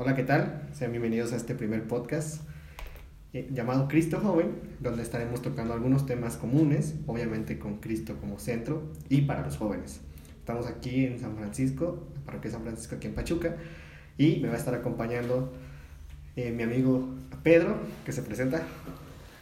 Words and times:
Hola, 0.00 0.14
¿qué 0.14 0.22
tal? 0.22 0.68
Sean 0.74 0.92
bienvenidos 0.92 1.32
a 1.32 1.36
este 1.36 1.56
primer 1.56 1.88
podcast 1.88 2.42
eh, 3.32 3.48
llamado 3.52 3.88
Cristo 3.88 4.20
Joven, 4.20 4.52
donde 4.78 5.02
estaremos 5.02 5.42
tocando 5.42 5.74
algunos 5.74 6.06
temas 6.06 6.36
comunes, 6.36 6.94
obviamente 7.08 7.58
con 7.58 7.78
Cristo 7.78 8.14
como 8.20 8.38
centro 8.38 8.92
y 9.08 9.22
para 9.22 9.42
los 9.42 9.56
jóvenes. 9.56 10.00
Estamos 10.38 10.68
aquí 10.68 11.04
en 11.04 11.18
San 11.18 11.34
Francisco, 11.36 12.06
la 12.14 12.20
parroquia 12.20 12.52
San 12.52 12.62
Francisco 12.62 12.94
aquí 12.94 13.08
en 13.08 13.14
Pachuca, 13.14 13.56
y 14.16 14.36
me 14.36 14.46
va 14.46 14.54
a 14.54 14.58
estar 14.58 14.72
acompañando 14.72 15.52
eh, 16.36 16.52
mi 16.52 16.62
amigo 16.62 17.08
Pedro, 17.42 17.78
que 18.04 18.12
se 18.12 18.22
presenta. 18.22 18.62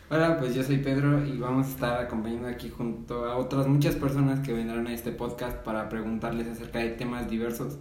Hola, 0.08 0.38
pues 0.38 0.54
yo 0.54 0.62
soy 0.62 0.78
Pedro 0.78 1.22
y 1.22 1.36
vamos 1.36 1.66
a 1.66 1.70
estar 1.70 2.00
acompañando 2.00 2.48
aquí 2.48 2.70
junto 2.70 3.26
a 3.26 3.36
otras 3.36 3.66
muchas 3.66 3.94
personas 3.94 4.40
que 4.40 4.54
vendrán 4.54 4.86
a 4.86 4.94
este 4.94 5.12
podcast 5.12 5.58
para 5.58 5.90
preguntarles 5.90 6.48
acerca 6.48 6.78
de 6.78 6.92
temas 6.92 7.28
diversos 7.28 7.76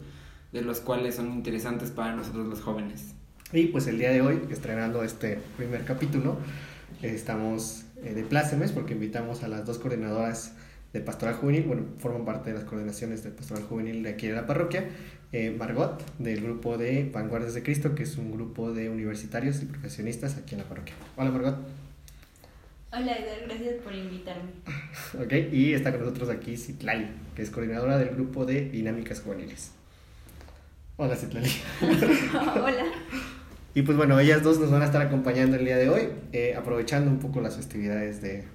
de 0.55 0.61
los 0.61 0.79
cuales 0.79 1.15
son 1.15 1.33
interesantes 1.33 1.91
para 1.91 2.15
nosotros 2.15 2.47
los 2.47 2.61
jóvenes. 2.61 3.13
Y 3.51 3.67
pues 3.67 3.87
el 3.87 3.99
día 3.99 4.11
de 4.11 4.21
hoy, 4.21 4.39
estrenando 4.49 5.03
este 5.03 5.37
primer 5.57 5.83
capítulo, 5.83 6.37
estamos 7.01 7.83
eh, 8.01 8.13
de 8.13 8.23
plácemes 8.23 8.71
porque 8.71 8.93
invitamos 8.93 9.43
a 9.43 9.49
las 9.49 9.65
dos 9.65 9.79
coordinadoras 9.79 10.53
de 10.93 11.01
Pastoral 11.01 11.35
Juvenil, 11.35 11.63
bueno, 11.63 11.83
forman 11.99 12.23
parte 12.23 12.51
de 12.51 12.55
las 12.55 12.63
coordinaciones 12.63 13.21
de 13.21 13.31
Pastoral 13.31 13.63
Juvenil 13.63 14.01
de 14.01 14.11
aquí 14.11 14.27
de 14.27 14.33
la 14.33 14.47
parroquia, 14.47 14.85
eh, 15.33 15.53
Margot, 15.59 16.01
del 16.19 16.41
grupo 16.41 16.77
de 16.77 17.09
Vanguardias 17.13 17.53
de 17.53 17.61
Cristo, 17.61 17.93
que 17.93 18.03
es 18.03 18.15
un 18.17 18.31
grupo 18.31 18.71
de 18.71 18.89
universitarios 18.89 19.61
y 19.61 19.65
profesionistas 19.65 20.37
aquí 20.37 20.55
en 20.55 20.61
la 20.61 20.69
parroquia. 20.69 20.95
Hola 21.17 21.31
Margot. 21.31 21.57
Hola 22.93 23.11
Edgar, 23.11 23.39
gracias 23.45 23.75
por 23.83 23.93
invitarme. 23.93 24.51
ok, 25.21 25.53
y 25.53 25.73
está 25.73 25.91
con 25.91 25.99
nosotros 25.99 26.29
aquí 26.29 26.55
Citlali, 26.55 27.07
que 27.35 27.41
es 27.41 27.49
coordinadora 27.49 27.97
del 27.97 28.15
grupo 28.15 28.45
de 28.45 28.69
Dinámicas 28.69 29.19
Juveniles. 29.19 29.74
Hola, 30.97 31.13
Citlali. 31.13 31.49
Hola. 32.55 32.85
Y 33.73 33.81
pues 33.81 33.97
bueno, 33.97 34.17
ellas 34.17 34.43
dos 34.43 34.59
nos 34.59 34.71
van 34.71 34.81
a 34.81 34.85
estar 34.85 35.01
acompañando 35.01 35.57
el 35.57 35.65
día 35.65 35.75
de 35.75 35.89
hoy, 35.89 36.07
eh, 36.31 36.55
aprovechando 36.57 37.11
un 37.11 37.19
poco 37.19 37.41
las 37.41 37.57
festividades 37.57 38.21
de, 38.21 38.45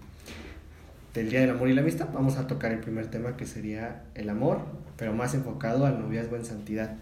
del 1.12 1.28
Día 1.28 1.40
del 1.40 1.50
Amor 1.50 1.68
y 1.68 1.74
la 1.74 1.82
Amistad. 1.82 2.08
Vamos 2.14 2.38
a 2.38 2.46
tocar 2.46 2.72
el 2.72 2.78
primer 2.78 3.08
tema 3.08 3.36
que 3.36 3.44
sería 3.44 4.04
el 4.14 4.30
amor, 4.30 4.60
pero 4.96 5.12
más 5.12 5.34
enfocado 5.34 5.84
al 5.84 6.00
noviazgo 6.00 6.36
en 6.36 6.46
santidad. 6.46 6.96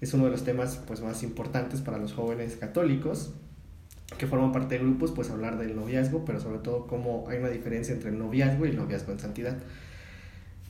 Es 0.00 0.14
uno 0.14 0.26
de 0.26 0.30
los 0.30 0.44
temas 0.44 0.80
pues 0.86 1.00
más 1.00 1.24
importantes 1.24 1.80
para 1.80 1.98
los 1.98 2.12
jóvenes 2.12 2.54
católicos 2.54 3.32
que 4.16 4.28
forman 4.28 4.52
parte 4.52 4.78
de 4.78 4.84
grupos, 4.84 5.10
pues 5.10 5.30
hablar 5.30 5.58
del 5.58 5.74
noviazgo, 5.74 6.24
pero 6.24 6.38
sobre 6.38 6.58
todo 6.58 6.86
cómo 6.86 7.24
hay 7.28 7.38
una 7.38 7.48
diferencia 7.48 7.92
entre 7.92 8.10
el 8.10 8.18
noviazgo 8.20 8.64
y 8.66 8.70
el 8.70 8.76
noviazgo 8.76 9.10
en 9.10 9.18
santidad. 9.18 9.56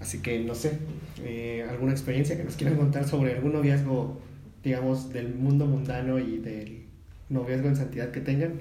Así 0.01 0.19
que 0.19 0.41
no 0.41 0.55
sé, 0.55 0.79
eh, 1.23 1.67
alguna 1.69 1.93
experiencia 1.93 2.37
que 2.37 2.45
nos 2.45 2.57
quieran 2.57 2.77
contar 2.77 3.07
sobre 3.07 3.35
algún 3.35 3.53
noviazgo, 3.53 4.21
digamos, 4.65 5.13
del 5.13 5.35
mundo 5.35 5.67
mundano 5.67 6.19
y 6.19 6.39
del 6.39 6.87
noviazgo 7.29 7.69
en 7.69 7.77
santidad 7.77 8.11
que 8.11 8.21
tengan. 8.21 8.55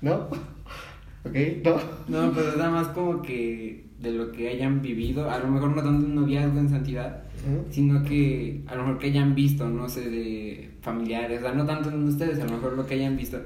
¿No? 0.00 0.28
¿Ok? 1.24 1.36
¿No? 1.64 1.76
No, 2.08 2.32
pero 2.32 2.56
nada 2.56 2.70
más 2.70 2.88
como 2.88 3.20
que 3.20 3.88
de 4.00 4.12
lo 4.12 4.30
que 4.30 4.48
hayan 4.48 4.80
vivido, 4.80 5.30
a 5.30 5.38
lo 5.38 5.48
mejor 5.48 5.70
no 5.70 5.82
tanto 5.82 6.06
un 6.06 6.14
noviazgo 6.14 6.58
en 6.58 6.70
santidad, 6.70 7.24
sino 7.70 8.04
que 8.04 8.62
a 8.66 8.76
lo 8.76 8.82
mejor 8.84 8.98
que 8.98 9.08
hayan 9.08 9.34
visto, 9.34 9.68
no 9.68 9.88
sé, 9.88 10.08
de 10.08 10.70
familiares, 10.82 11.40
o 11.40 11.42
sea, 11.42 11.52
no 11.52 11.66
tanto 11.66 11.90
en 11.90 12.04
ustedes, 12.04 12.38
a 12.38 12.44
lo 12.44 12.52
mejor 12.52 12.74
lo 12.74 12.86
que 12.86 12.94
hayan 12.94 13.16
visto, 13.16 13.40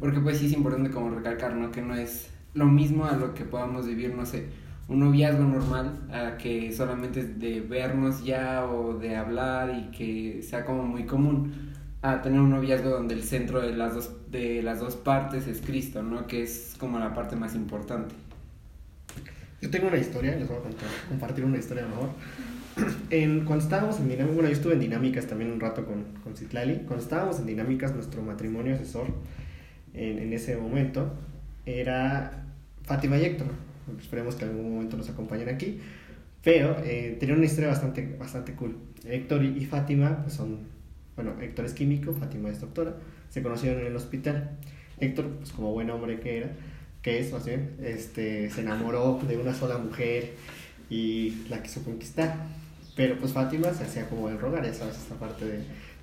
porque 0.00 0.20
pues 0.20 0.38
sí 0.38 0.46
es 0.46 0.52
importante 0.52 0.90
como 0.90 1.10
recalcar, 1.10 1.54
¿no? 1.54 1.70
Que 1.70 1.82
no 1.82 1.94
es 1.94 2.30
lo 2.54 2.64
mismo 2.66 3.04
a 3.04 3.16
lo 3.16 3.34
que 3.34 3.44
podamos 3.44 3.86
vivir, 3.86 4.14
no 4.14 4.24
sé, 4.24 4.46
un 4.88 5.00
noviazgo 5.00 5.44
normal 5.44 6.00
a 6.10 6.38
que 6.38 6.72
solamente 6.72 7.20
es 7.20 7.38
de 7.38 7.60
vernos 7.60 8.24
ya 8.24 8.64
o 8.64 8.94
de 8.98 9.16
hablar 9.16 9.70
y 9.74 9.96
que 9.96 10.42
sea 10.42 10.64
como 10.64 10.82
muy 10.82 11.04
común 11.04 11.72
a 12.00 12.22
tener 12.22 12.40
un 12.40 12.50
noviazgo 12.50 12.88
donde 12.88 13.14
el 13.14 13.22
centro 13.22 13.60
de 13.60 13.76
las 13.76 13.94
dos 13.94 14.10
de 14.30 14.62
las 14.62 14.80
dos 14.80 14.96
partes 14.96 15.46
es 15.46 15.60
Cristo, 15.60 16.02
¿no? 16.02 16.26
Que 16.26 16.42
es 16.42 16.74
como 16.78 16.98
la 16.98 17.14
parte 17.14 17.36
más 17.36 17.54
importante. 17.54 18.14
Yo 19.60 19.70
tengo 19.70 19.88
una 19.88 19.96
historia, 19.96 20.36
les 20.36 20.48
voy 20.48 20.58
a 20.58 20.60
contar, 20.60 20.88
compartir 21.08 21.44
una 21.44 21.58
historia 21.58 21.86
mejor. 21.86 22.10
En, 23.10 23.44
cuando 23.44 23.64
estábamos 23.64 23.98
en 23.98 24.08
dinámicas, 24.08 24.34
bueno, 24.34 24.48
yo 24.50 24.54
estuve 24.54 24.74
en 24.74 24.80
dinámicas 24.80 25.26
también 25.26 25.50
un 25.50 25.58
rato 25.58 25.84
con, 25.84 26.04
con 26.22 26.36
Citlali. 26.36 26.82
Cuando 26.86 27.02
estábamos 27.02 27.40
en 27.40 27.46
dinámicas, 27.46 27.92
nuestro 27.92 28.22
matrimonio 28.22 28.74
asesor 28.74 29.08
en, 29.94 30.18
en 30.18 30.32
ese 30.32 30.56
momento 30.56 31.12
era 31.66 32.44
Fátima 32.84 33.18
y 33.18 33.24
Esperemos 34.00 34.34
que 34.34 34.44
algún 34.44 34.74
momento 34.74 34.96
nos 34.96 35.08
acompañen 35.08 35.48
aquí. 35.48 35.80
Pero 36.42 36.76
eh, 36.84 37.16
tenía 37.18 37.34
una 37.34 37.44
historia 37.44 37.68
bastante, 37.68 38.16
bastante 38.18 38.54
cool. 38.54 38.76
Héctor 39.04 39.44
y, 39.44 39.64
Fátima 39.66 40.22
pues 40.22 40.34
son, 40.34 40.58
bueno, 41.16 41.34
Héctor 41.40 41.64
es 41.64 41.74
químico, 41.74 42.12
Fátima 42.12 42.48
es 42.48 42.60
doctora, 42.60 42.96
se 43.28 43.42
conocieron 43.42 43.80
en 43.80 43.88
el 43.88 43.96
hospital. 43.96 44.50
Héctor, 45.00 45.28
pues 45.38 45.52
como 45.52 45.72
buen 45.72 45.90
hombre 45.90 46.20
que 46.20 46.38
era, 46.38 46.50
que 47.02 47.20
es 47.20 47.32
más 47.32 47.44
bien, 47.44 47.76
este, 47.82 48.50
se 48.50 48.60
enamoró 48.60 49.20
de 49.26 49.36
una 49.36 49.54
sola 49.54 49.78
mujer 49.78 50.32
y 50.90 51.44
la 51.48 51.62
quiso 51.62 51.82
conquistar. 51.82 52.34
Pero 52.96 53.16
pues 53.18 53.32
Fátima 53.32 53.72
se 53.74 53.84
hacía 53.84 54.08
como 54.08 54.28
el 54.28 54.38
rogar, 54.38 54.64
ya 54.64 54.74
sabes, 54.74 54.96
esta 54.96 55.14
parte 55.14 55.44
de, 55.44 55.60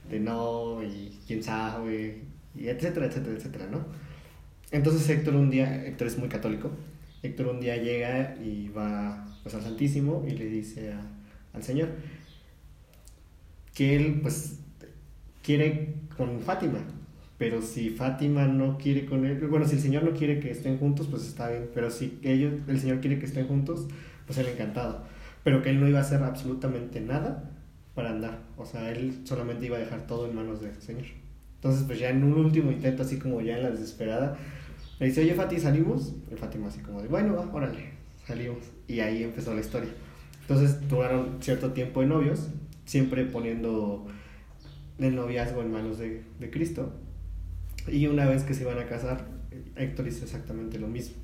de 0.09 0.19
no 0.19 0.81
y 0.84 1.19
quién 1.28 1.44
sabe, 1.44 2.22
y 2.56 2.67
etcétera, 2.67 3.07
etcétera, 3.07 3.35
etcétera, 3.35 3.67
¿no? 3.69 3.85
Entonces 4.72 5.07
Héctor 5.09 5.35
un 5.35 5.50
día, 5.50 5.85
Héctor 5.85 6.07
es 6.07 6.17
muy 6.17 6.29
católico, 6.29 6.72
Héctor 7.25 7.47
un 7.47 7.59
día 7.59 7.78
llega 7.78 8.36
y 8.44 8.69
va 8.69 9.25
pues, 9.44 9.56
al 9.56 9.62
Santísimo 9.62 10.25
y 10.28 10.31
le 10.31 10.46
dice 10.46 10.94
al 11.53 11.63
Señor 11.63 11.90
que 13.74 13.96
él 13.96 14.19
pues 14.22 14.59
quiere 15.44 15.96
con 16.18 16.40
Fátima, 16.40 16.80
pero 17.38 17.62
si 17.62 17.90
Fátima 17.90 18.47
no 18.47 18.78
quiere 18.78 19.06
con 19.06 19.25
él, 19.25 19.38
bueno, 19.47 19.68
si 19.68 19.75
el 19.75 19.81
Señor 19.81 20.03
no 20.03 20.14
quiere 20.14 20.40
que 20.40 20.50
estén 20.50 20.78
juntos, 20.78 21.08
pues 21.12 21.25
está 21.28 21.50
bien, 21.50 21.69
pero 21.74 21.91
si 21.91 22.18
ellos, 22.24 22.53
el 22.68 22.80
Señor 22.80 23.02
quiere 23.02 23.19
que 23.19 23.25
estén 23.25 23.47
juntos, 23.47 23.88
pues 24.25 24.40
él 24.40 24.47
encantado, 24.47 25.03
pero 25.44 25.62
que 25.62 25.69
él 25.69 25.80
no 25.80 25.88
iba 25.88 26.00
a 26.00 26.03
hacer 26.03 26.24
absolutamente 26.24 27.02
nada 27.02 27.52
para 27.94 28.12
andar, 28.12 28.40
o 28.58 28.66
sea, 28.66 28.90
él 28.91 29.22
solamente 29.25 29.66
iba 29.66 29.78
a 29.78 29.81
dejar 29.81 30.08
todo 30.08 30.28
en 30.30 30.35
manos 30.35 30.62
del 30.62 30.81
Señor. 30.81 31.06
Entonces, 31.56 31.84
pues 31.85 32.00
ya 32.00 32.09
en 32.09 32.24
un 32.24 32.34
último 32.34 32.72
intento, 32.72 33.03
así 33.03 33.18
como 33.18 33.41
ya 33.41 33.58
en 33.58 33.64
la 33.64 33.72
desesperada, 33.72 34.38
me 35.00 35.07
dice, 35.07 35.22
oye 35.22 35.33
Fati, 35.33 35.59
¿salimos? 35.59 36.13
Y 36.31 36.35
Fátima 36.35 36.67
así 36.67 36.79
como 36.79 37.01
de, 37.01 37.07
bueno, 37.07 37.35
va, 37.35 37.50
órale, 37.53 37.91
salimos. 38.25 38.59
Y 38.88 39.00
ahí 39.00 39.23
empezó 39.23 39.53
la 39.53 39.61
historia. 39.61 39.89
Entonces 40.41 40.88
duraron 40.88 41.38
cierto 41.41 41.72
tiempo 41.73 42.01
de 42.01 42.07
novios, 42.07 42.50
siempre 42.85 43.25
poniendo 43.25 44.05
el 45.00 45.16
noviazgo 45.16 45.61
en 45.61 45.72
manos 45.72 45.97
de, 45.97 46.23
de 46.39 46.50
Cristo. 46.50 46.94
Y 47.88 48.07
una 48.07 48.25
vez 48.25 48.44
que 48.44 48.53
se 48.53 48.63
iban 48.63 48.79
a 48.79 48.85
casar, 48.85 49.28
Héctor 49.75 50.07
hizo 50.07 50.23
exactamente 50.23 50.79
lo 50.79 50.88
mismo. 50.88 51.16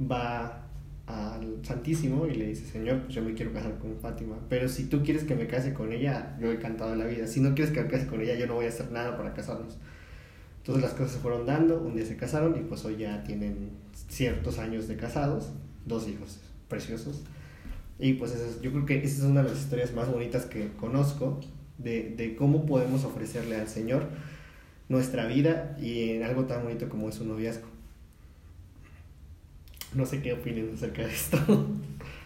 Va 0.00 0.64
al 1.06 1.58
Santísimo 1.62 2.26
y 2.26 2.34
le 2.34 2.46
dice, 2.46 2.66
Señor, 2.66 3.06
yo 3.08 3.22
me 3.22 3.34
quiero 3.34 3.52
casar 3.52 3.78
con 3.78 3.98
Fátima, 3.98 4.38
pero 4.48 4.68
si 4.68 4.86
tú 4.86 5.02
quieres 5.02 5.24
que 5.24 5.34
me 5.34 5.46
case 5.46 5.74
con 5.74 5.92
ella, 5.92 6.36
yo 6.40 6.50
he 6.50 6.58
cantado 6.58 6.94
la 6.94 7.04
vida. 7.04 7.26
Si 7.26 7.40
no 7.40 7.54
quieres 7.54 7.72
que 7.74 7.82
me 7.82 7.88
case 7.88 8.06
con 8.06 8.20
ella, 8.20 8.34
yo 8.36 8.46
no 8.46 8.54
voy 8.54 8.66
a 8.66 8.68
hacer 8.68 8.90
nada 8.90 9.16
para 9.16 9.34
casarnos. 9.34 9.76
Entonces 10.64 10.82
las 10.82 10.94
cosas 10.94 11.12
se 11.12 11.18
fueron 11.18 11.44
dando, 11.44 11.78
un 11.78 11.94
día 11.94 12.06
se 12.06 12.16
casaron 12.16 12.56
y 12.56 12.60
pues 12.60 12.82
hoy 12.86 12.96
ya 12.96 13.22
tienen 13.22 13.72
ciertos 14.08 14.58
años 14.58 14.88
de 14.88 14.96
casados, 14.96 15.50
dos 15.84 16.08
hijos 16.08 16.40
preciosos. 16.68 17.22
Y 17.98 18.14
pues 18.14 18.34
yo 18.62 18.70
creo 18.72 18.86
que 18.86 18.96
esa 18.96 19.18
es 19.18 19.22
una 19.24 19.42
de 19.42 19.50
las 19.50 19.58
historias 19.58 19.92
más 19.92 20.10
bonitas 20.10 20.46
que 20.46 20.70
conozco 20.80 21.38
de, 21.76 22.14
de 22.16 22.34
cómo 22.34 22.64
podemos 22.64 23.04
ofrecerle 23.04 23.56
al 23.56 23.68
Señor 23.68 24.08
nuestra 24.88 25.26
vida 25.26 25.76
y 25.78 26.12
en 26.12 26.22
algo 26.22 26.44
tan 26.44 26.64
bonito 26.64 26.88
como 26.88 27.10
es 27.10 27.20
un 27.20 27.28
noviazgo. 27.28 27.68
No 29.92 30.06
sé 30.06 30.22
qué 30.22 30.32
opinan 30.32 30.70
acerca 30.72 31.02
de 31.02 31.12
esto. 31.12 31.36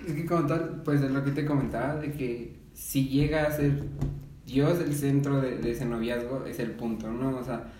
Es 0.06 0.14
que 0.14 0.24
como 0.26 0.46
tal, 0.46 0.82
pues 0.84 1.00
de 1.00 1.10
lo 1.10 1.24
que 1.24 1.32
te 1.32 1.44
comentaba, 1.44 1.96
de 1.96 2.12
que 2.12 2.54
si 2.72 3.08
llega 3.08 3.46
a 3.46 3.50
ser 3.50 3.82
Dios 4.46 4.78
el 4.78 4.94
centro 4.94 5.40
de, 5.40 5.58
de 5.58 5.72
ese 5.72 5.84
noviazgo, 5.86 6.46
es 6.46 6.60
el 6.60 6.70
punto, 6.70 7.10
¿no? 7.10 7.36
O 7.36 7.42
sea, 7.44 7.72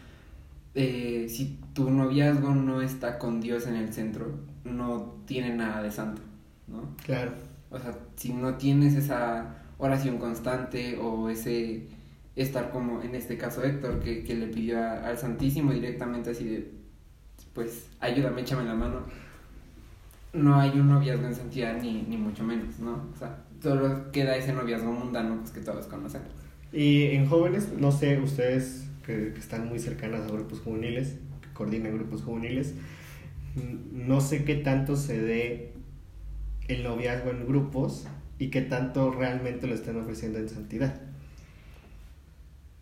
eh, 0.79 1.29
si 1.29 1.59
tu 1.73 1.91
noviazgo 1.91 2.55
no 2.55 2.81
está 2.81 3.19
con 3.19 3.41
Dios 3.41 3.67
en 3.67 3.75
el 3.75 3.93
centro, 3.93 4.39
no 4.63 5.17
tiene 5.27 5.53
nada 5.53 5.83
de 5.83 5.91
santo, 5.91 6.23
¿no? 6.69 6.95
Claro. 7.05 7.33
O 7.69 7.81
sea, 7.81 7.99
si 8.15 8.33
no 8.33 8.55
tienes 8.55 8.95
esa 8.95 9.57
oración 9.79 10.19
constante 10.19 10.97
o 10.97 11.29
ese 11.29 11.89
estar 12.37 12.71
como 12.71 13.03
en 13.03 13.17
este 13.17 13.37
caso 13.37 13.65
Héctor, 13.65 13.99
que, 13.99 14.23
que 14.23 14.37
le 14.37 14.47
pidió 14.47 14.81
al 14.81 15.19
Santísimo 15.19 15.73
directamente 15.73 16.31
así 16.31 16.45
de, 16.45 16.71
pues, 17.55 17.89
ayúdame, 17.99 18.43
échame 18.43 18.65
la 18.65 18.75
mano. 18.75 19.03
No 20.33 20.61
hay 20.61 20.79
un 20.79 20.89
noviazgo 20.89 21.27
en 21.27 21.35
santidad 21.35 21.77
ni, 21.83 22.03
ni 22.03 22.17
mucho 22.17 22.45
menos, 22.45 22.79
¿no? 22.79 23.03
O 23.13 23.19
sea, 23.19 23.37
solo 23.61 24.13
queda 24.13 24.37
ese 24.37 24.53
noviazgo 24.53 24.93
mundano 24.93 25.39
pues, 25.41 25.51
que 25.51 25.61
todos 25.61 25.87
conocemos. 25.87 26.29
Y 26.73 27.07
en 27.17 27.27
jóvenes, 27.27 27.73
no 27.77 27.91
sé, 27.91 28.21
ustedes 28.21 28.88
que, 29.09 29.39
están 29.39 29.69
muy 29.69 29.79
cercanas 29.79 30.29
a 30.29 30.33
grupos 30.33 30.61
juveniles, 30.61 31.17
que 31.41 31.49
coordinan 31.55 31.95
grupos 31.95 32.23
juveniles. 32.23 32.75
No 33.93 34.21
sé 34.21 34.45
qué 34.45 34.57
tanto 34.57 34.97
se 34.97 35.19
dé 35.19 35.73
el 36.69 36.85
noviazgo 36.85 37.31
en 37.31 37.47
grupos 37.47 38.07
y 38.39 38.51
qué 38.51 38.61
tanto 38.61 39.11
realmente 39.11 39.67
lo 39.67 39.75
están 39.75 39.97
ofreciendo 39.97 40.39
en 40.39 40.49
santidad. 40.49 41.01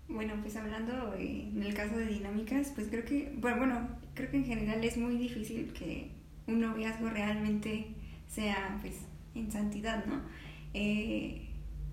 bueno, 0.08 0.34
pues 0.40 0.56
hablando 0.56 1.14
en 1.18 1.62
el 1.62 1.74
caso 1.74 1.96
de 1.96 2.06
dinámicas, 2.06 2.72
pues 2.74 2.88
creo 2.88 3.04
que, 3.04 3.32
bueno, 3.38 3.58
bueno, 3.58 3.88
creo 4.14 4.30
que 4.30 4.38
en 4.38 4.44
general 4.44 4.82
es 4.82 4.96
muy 4.96 5.16
difícil 5.16 5.72
que 5.72 6.10
un 6.46 6.60
noviazgo 6.60 7.08
realmente 7.10 7.86
sea, 8.28 8.78
pues, 8.80 8.94
en 9.34 9.50
santidad, 9.52 10.04
¿no? 10.06 10.22
Eh, 10.74 11.42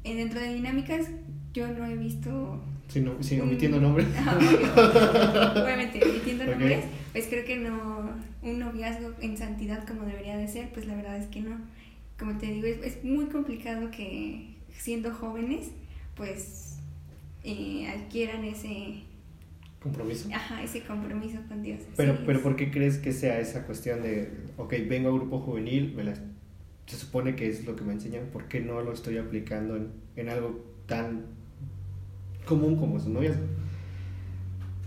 dentro 0.03 0.39
de 0.39 0.55
dinámicas, 0.55 1.07
yo 1.53 1.67
no 1.67 1.85
he 1.85 1.95
visto... 1.95 2.63
Sí, 2.93 3.01
no, 3.01 3.15
sí 3.23 3.39
omitiendo 3.39 3.81
nombres. 3.81 4.05
Obviamente, 4.15 5.99
omitiendo 6.07 6.45
nombres, 6.45 6.85
pues 7.11 7.25
creo 7.25 7.43
que 7.43 7.57
no, 7.57 8.11
un 8.43 8.59
noviazgo 8.59 9.13
en 9.19 9.35
santidad 9.35 9.87
como 9.87 10.03
debería 10.03 10.37
de 10.37 10.47
ser, 10.47 10.69
pues 10.71 10.85
la 10.85 10.93
verdad 10.93 11.17
es 11.17 11.25
que 11.25 11.41
no. 11.41 11.57
Como 12.19 12.37
te 12.37 12.45
digo, 12.45 12.67
es, 12.67 12.77
es 12.83 13.03
muy 13.03 13.25
complicado 13.25 13.89
que 13.89 14.57
siendo 14.77 15.11
jóvenes, 15.11 15.71
pues 16.15 16.77
eh, 17.43 17.87
adquieran 17.87 18.43
ese 18.43 19.01
compromiso. 19.81 20.29
Ajá, 20.31 20.61
ese 20.61 20.83
compromiso 20.83 21.39
con 21.47 21.63
Dios. 21.63 21.79
Pero, 21.97 22.19
pero 22.27 22.43
¿por 22.43 22.55
qué 22.55 22.69
crees 22.69 22.99
que 22.99 23.11
sea 23.11 23.39
esa 23.39 23.65
cuestión 23.65 24.03
de, 24.03 24.29
ok, 24.57 24.71
vengo 24.87 25.09
a 25.09 25.13
grupo 25.13 25.39
juvenil, 25.39 25.95
se 26.85 26.95
supone 26.95 27.35
que 27.35 27.47
es 27.47 27.65
lo 27.65 27.75
que 27.75 27.83
me 27.83 27.93
enseñan, 27.93 28.27
¿por 28.27 28.47
qué 28.47 28.59
no 28.59 28.81
lo 28.81 28.93
estoy 28.93 29.17
aplicando 29.17 29.77
en, 29.77 29.89
en 30.15 30.29
algo 30.29 30.63
tan 30.85 31.41
común 32.45 32.75
como 32.75 32.97
es 32.97 33.05
un 33.05 33.13
noviazgo? 33.13 33.45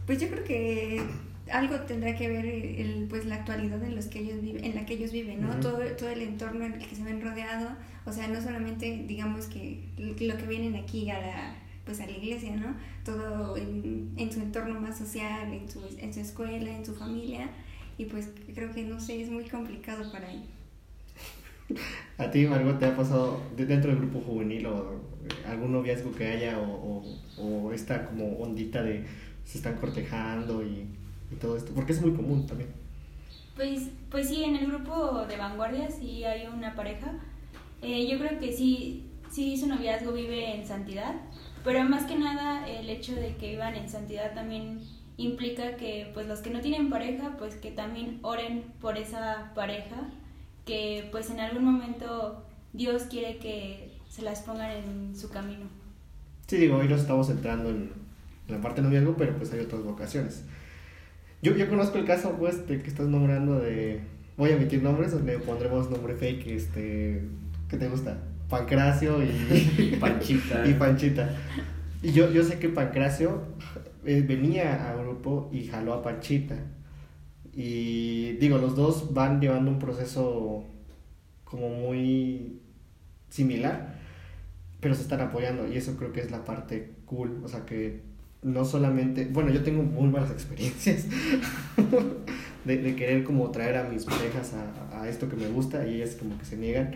Pues 0.06 0.20
yo 0.20 0.28
creo 0.28 0.44
que 0.44 1.02
algo 1.50 1.76
tendrá 1.80 2.16
que 2.16 2.28
ver 2.28 2.44
el, 2.44 3.06
pues 3.08 3.24
la 3.26 3.36
actualidad 3.36 3.82
en 3.82 3.94
los 3.94 4.06
que 4.06 4.20
ellos 4.20 4.40
viven, 4.40 4.64
en 4.64 4.74
la 4.74 4.84
que 4.84 4.94
ellos 4.94 5.12
viven, 5.12 5.42
¿no? 5.42 5.58
todo, 5.60 5.78
todo 5.96 6.08
el 6.08 6.22
entorno 6.22 6.64
en 6.64 6.74
el 6.74 6.86
que 6.86 6.96
se 6.96 7.02
ven 7.02 7.20
rodeados, 7.20 7.72
o 8.04 8.12
sea, 8.12 8.28
no 8.28 8.40
solamente 8.40 9.04
digamos 9.06 9.46
que 9.46 9.80
lo 9.98 10.36
que 10.36 10.46
vienen 10.46 10.76
aquí 10.76 11.10
a 11.10 11.20
la 11.20 11.56
pues 11.84 12.00
a 12.00 12.06
la 12.06 12.12
iglesia, 12.12 12.56
¿no? 12.56 12.74
Todo 13.04 13.56
en, 13.56 14.12
en 14.16 14.32
su 14.32 14.40
entorno 14.40 14.80
más 14.80 14.98
social, 14.98 15.52
en 15.52 15.68
su, 15.68 15.80
en 15.98 16.12
su 16.12 16.18
escuela, 16.18 16.68
en 16.68 16.84
su 16.84 16.94
familia, 16.96 17.48
y 17.96 18.06
pues 18.06 18.28
creo 18.54 18.72
que 18.72 18.82
no 18.82 19.00
sé, 19.00 19.22
es 19.22 19.30
muy 19.30 19.44
complicado 19.44 20.10
para 20.10 20.28
ellos. 20.28 20.55
¿A 22.18 22.30
ti, 22.30 22.46
Margot, 22.46 22.78
te 22.78 22.86
ha 22.86 22.96
pasado 22.96 23.40
dentro 23.56 23.90
del 23.90 24.00
grupo 24.00 24.20
juvenil 24.20 24.66
o 24.66 24.92
eh, 25.24 25.48
algún 25.48 25.72
noviazgo 25.72 26.12
que 26.12 26.26
haya 26.26 26.58
o, 26.58 27.02
o, 27.38 27.42
o 27.42 27.72
esta 27.72 28.06
como 28.06 28.38
ondita 28.38 28.82
de 28.82 29.04
se 29.44 29.58
están 29.58 29.76
cortejando 29.76 30.62
y 30.62 30.86
y 31.30 31.36
todo 31.36 31.56
esto? 31.56 31.72
Porque 31.74 31.92
es 31.92 32.00
muy 32.00 32.12
común 32.12 32.46
también. 32.46 32.70
Pues, 33.54 33.88
pues 34.10 34.28
sí, 34.28 34.44
en 34.44 34.56
el 34.56 34.66
grupo 34.66 35.26
de 35.26 35.36
vanguardia 35.36 35.90
sí 35.90 36.24
hay 36.24 36.46
una 36.46 36.74
pareja. 36.74 37.14
Eh, 37.82 38.06
yo 38.06 38.18
creo 38.18 38.38
que 38.38 38.52
sí, 38.52 39.04
sí 39.30 39.56
su 39.56 39.66
noviazgo 39.66 40.12
vive 40.12 40.54
en 40.54 40.66
santidad, 40.66 41.14
pero 41.64 41.84
más 41.84 42.04
que 42.04 42.16
nada 42.16 42.68
el 42.68 42.88
hecho 42.90 43.14
de 43.14 43.36
que 43.36 43.50
vivan 43.50 43.74
en 43.74 43.88
santidad 43.88 44.34
también 44.34 44.80
implica 45.16 45.76
que 45.76 46.10
pues 46.12 46.26
los 46.26 46.40
que 46.40 46.50
no 46.50 46.60
tienen 46.60 46.90
pareja, 46.90 47.36
pues 47.38 47.56
que 47.56 47.70
también 47.70 48.18
oren 48.22 48.64
por 48.80 48.98
esa 48.98 49.52
pareja, 49.54 50.10
que 50.66 51.08
pues 51.10 51.30
en 51.30 51.40
algún 51.40 51.64
momento 51.64 52.44
Dios 52.74 53.04
quiere 53.04 53.38
que 53.38 53.96
se 54.10 54.22
las 54.22 54.42
pongan 54.42 54.70
en 54.70 55.16
su 55.16 55.30
camino. 55.30 55.66
Sí, 56.46 56.58
digo, 56.58 56.76
hoy 56.76 56.88
nos 56.88 57.00
estamos 57.00 57.30
entrando 57.30 57.70
en 57.70 57.90
la 58.48 58.60
parte 58.60 58.82
de 58.82 58.88
noviazgo, 58.88 59.16
pero 59.16 59.36
pues 59.36 59.52
hay 59.52 59.60
otras 59.60 59.82
vocaciones. 59.82 60.44
Yo, 61.42 61.56
yo 61.56 61.68
conozco 61.68 61.98
el 61.98 62.04
caso, 62.04 62.36
pues, 62.38 62.66
de 62.66 62.82
que 62.82 62.88
estás 62.88 63.06
nombrando 63.06 63.58
de... 63.58 64.00
Voy 64.36 64.50
a 64.50 64.56
emitir 64.56 64.82
nombres 64.82 65.14
le 65.14 65.38
pondremos 65.38 65.90
nombre 65.90 66.14
fake, 66.14 66.46
este... 66.48 67.22
¿Qué 67.68 67.76
te 67.76 67.88
gusta? 67.88 68.18
Pancracio 68.48 69.22
y... 69.22 69.96
Panchita. 70.00 70.66
y 70.68 70.74
Panchita. 70.74 71.30
Y 72.02 72.12
yo, 72.12 72.30
yo 72.30 72.44
sé 72.44 72.58
que 72.58 72.68
Pancracio 72.68 73.42
eh, 74.04 74.24
venía 74.26 74.90
a 74.90 74.96
grupo 74.96 75.50
y 75.52 75.66
jaló 75.66 75.94
a 75.94 76.02
Panchita. 76.02 76.56
Y 77.56 78.32
digo, 78.32 78.58
los 78.58 78.76
dos 78.76 79.14
van 79.14 79.40
llevando 79.40 79.70
un 79.70 79.78
proceso 79.78 80.64
como 81.44 81.70
muy 81.70 82.60
similar, 83.30 83.94
pero 84.80 84.94
se 84.94 85.02
están 85.02 85.20
apoyando 85.22 85.66
y 85.66 85.76
eso 85.76 85.96
creo 85.96 86.12
que 86.12 86.20
es 86.20 86.30
la 86.30 86.44
parte 86.44 86.92
cool, 87.06 87.40
o 87.42 87.48
sea 87.48 87.64
que 87.64 88.02
no 88.42 88.64
solamente, 88.64 89.26
bueno, 89.32 89.50
yo 89.50 89.62
tengo 89.62 89.82
muy 89.82 90.08
malas 90.08 90.30
experiencias 90.30 91.06
de, 92.64 92.94
querer 92.94 93.24
como 93.24 93.50
traer 93.50 93.76
a 93.78 93.84
mis 93.88 94.04
parejas 94.04 94.52
a, 94.52 95.00
a, 95.02 95.08
esto 95.08 95.28
que 95.28 95.36
me 95.36 95.48
gusta 95.48 95.86
y 95.86 95.94
ellas 95.94 96.16
como 96.16 96.38
que 96.38 96.44
se 96.44 96.56
niegan. 96.58 96.92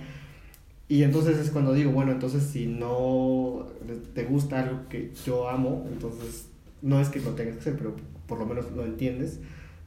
Y 0.89 1.05
entonces 1.05 1.39
es 1.39 1.51
cuando 1.51 1.73
digo, 1.73 1.91
bueno, 1.93 2.13
entonces 2.13 2.43
si 2.43 2.67
no 2.67 3.67
te 4.15 4.25
gusta 4.25 4.61
algo 4.61 4.89
que 4.89 5.13
yo 5.25 5.49
amo, 5.49 5.87
entonces 5.91 6.49
no 6.83 7.01
es 7.01 7.09
que 7.09 7.21
lo 7.21 7.31
tengas 7.31 7.55
que 7.55 7.61
hacer, 7.61 7.77
pero 7.77 7.97
por 8.27 8.39
lo 8.39 8.47
menos 8.47 8.71
lo 8.73 8.85
entiendes. 8.85 9.41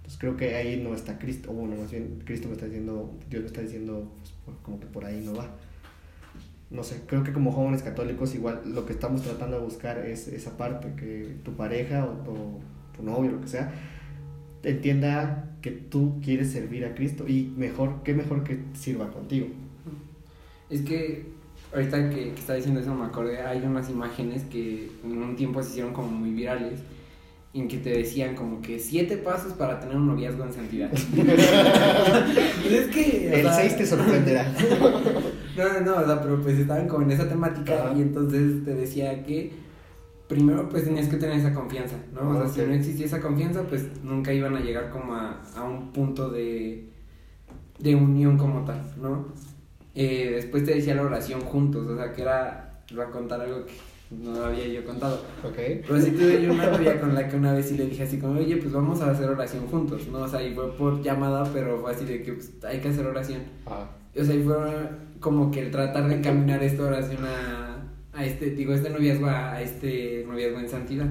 Entonces 0.04 0.20
creo 0.20 0.36
que 0.36 0.56
ahí 0.56 0.82
no 0.84 0.94
está 0.94 1.18
Cristo, 1.18 1.52
o 1.52 1.54
bueno, 1.54 1.76
más 1.78 1.92
bien 1.92 2.22
Cristo 2.26 2.48
me 2.50 2.54
está 2.54 2.66
diciendo, 2.66 3.18
Dios 3.30 3.42
me 3.42 3.48
está 3.48 3.62
diciendo, 3.62 4.12
pues, 4.46 4.58
como 4.62 4.80
que 4.80 4.86
por 4.88 5.06
ahí 5.06 5.24
no 5.26 5.34
va 5.34 5.50
no 6.74 6.84
sé, 6.84 7.02
creo 7.06 7.24
que 7.24 7.32
como 7.32 7.52
jóvenes 7.52 7.84
católicos 7.84 8.34
igual 8.34 8.62
lo 8.66 8.86
que 8.86 8.94
estamos 8.94 9.22
tratando 9.22 9.58
de 9.58 9.64
buscar 9.64 10.00
es 10.00 10.28
esa 10.28 10.58
parte, 10.58 10.94
que 10.98 11.36
tu 11.44 11.54
pareja 11.54 12.04
o 12.04 12.60
tu, 12.96 13.04
novio, 13.04 13.32
lo 13.32 13.42
que 13.42 13.48
sea, 13.48 13.72
entienda 14.64 15.56
que 15.62 15.72
tú 15.72 16.20
quieres 16.24 16.52
servir 16.52 16.86
a 16.86 16.96
Cristo 16.96 17.28
y 17.28 17.54
mejor, 17.56 18.02
qué 18.04 18.14
mejor 18.14 18.44
que 18.44 18.60
sirva 18.74 19.12
contigo. 19.12 19.48
Es 20.70 20.82
que 20.82 21.28
ahorita 21.74 22.10
que, 22.10 22.34
que 22.34 22.40
está 22.40 22.56
diciendo 22.56 22.80
eso 22.80 22.96
me 22.96 23.06
acordé, 23.06 23.42
hay 23.42 23.62
unas 23.62 23.90
imágenes 23.90 24.44
que 24.44 24.90
en 25.04 25.22
un 25.22 25.36
tiempo 25.36 25.62
se 25.62 25.72
hicieron 25.72 25.94
como 25.94 26.08
muy 26.08 26.32
virales 26.32 26.80
en 27.54 27.68
que 27.68 27.78
te 27.78 27.92
decían 27.92 28.36
como 28.36 28.62
que 28.62 28.80
siete 28.80 29.18
pasos 29.18 29.54
para 29.54 29.80
tener 29.80 29.96
un 29.96 30.08
noviazgo 30.08 30.44
en 30.44 30.54
santidad. 30.54 30.92
es 30.94 32.88
que, 32.88 33.42
el 33.42 33.50
seis 33.52 33.78
te 33.78 33.86
sorprenderá. 33.86 34.52
no, 35.58 35.74
no, 35.74 35.82
no, 35.82 35.98
o 35.98 36.06
sea, 36.06 36.20
pero 36.22 36.42
pues 36.42 36.58
estaban 36.58 36.88
como 36.88 37.04
en 37.04 37.12
esa 37.12 37.30
temática 37.30 37.94
y 37.96 38.02
entonces 38.02 38.66
te 38.66 38.74
decía 38.74 39.24
que 39.24 39.52
primero 40.28 40.68
pues 40.68 40.86
tenías 40.86 41.08
que 41.08 41.18
tener 41.18 41.38
esa 41.38 41.54
confianza, 41.54 41.98
¿no? 42.12 42.30
O 42.30 42.38
sea, 42.38 42.48
si 42.48 42.62
no 42.68 42.74
existía 42.74 43.06
esa 43.06 43.22
confianza, 43.22 43.62
pues 43.64 43.86
nunca 44.04 44.34
iban 44.34 44.56
a 44.56 44.62
llegar 44.62 44.90
como 44.90 45.14
a, 45.14 45.44
a 45.56 45.64
un 45.64 45.92
punto 45.92 46.32
de, 46.32 46.90
de 47.78 47.96
unión 47.96 48.38
como 48.38 48.66
tal, 48.66 48.82
¿no? 49.00 49.28
Eh, 49.94 50.32
después 50.34 50.66
te 50.66 50.74
decía 50.74 50.96
la 50.96 51.04
oración 51.04 51.42
juntos, 51.42 51.88
o 51.88 51.96
sea, 51.96 52.14
que 52.14 52.24
era, 52.24 52.82
iba 52.90 53.04
a 53.04 53.12
contar 53.12 53.42
algo 53.42 53.66
que 53.66 53.74
no 54.12 54.46
había 54.46 54.68
yo 54.68 54.86
contado. 54.86 55.22
Ok. 55.44 55.56
Pero 55.56 56.02
sí 56.02 56.12
tuve 56.12 56.44
yo 56.44 56.54
una 56.54 56.68
novia 56.68 57.00
con 57.00 57.16
la 57.16 57.28
que 57.28 57.36
una 57.36 57.54
vez 57.54 57.68
sí 57.68 57.78
le 57.78 57.86
dije 57.86 58.04
así 58.04 58.20
como, 58.20 58.40
oye, 58.40 58.58
pues 58.58 58.72
vamos 58.72 59.02
a 59.02 59.12
hacer 59.12 59.30
oración 59.30 59.68
juntos, 59.68 60.08
¿no? 60.12 60.20
O 60.20 60.28
sea, 60.28 60.44
y 60.44 60.54
fue 60.54 60.72
por 60.74 61.02
llamada, 61.02 61.44
pero 61.54 61.80
fue 61.80 61.92
así 61.92 62.06
de 62.06 62.22
que 62.22 62.34
pues, 62.34 62.52
hay 62.64 62.80
que 62.80 62.90
hacer 62.90 63.06
oración. 63.06 63.42
Ah. 63.66 63.90
O 64.16 64.24
sea, 64.24 64.36
y 64.36 64.44
fue 64.44 64.56
como 65.20 65.50
que 65.50 65.62
el 65.62 65.72
tratar 65.72 66.08
de 66.08 66.16
encaminar 66.16 66.62
esta 66.62 66.84
oración 66.84 67.26
a, 67.26 67.84
a 68.14 68.26
este, 68.26 68.52
digo, 68.52 68.74
este 68.74 68.90
noviazgo 68.90 69.28
a, 69.28 69.62
este 69.62 70.26
noviazgo 70.28 70.60
en 70.60 70.70
santidad. 70.70 71.08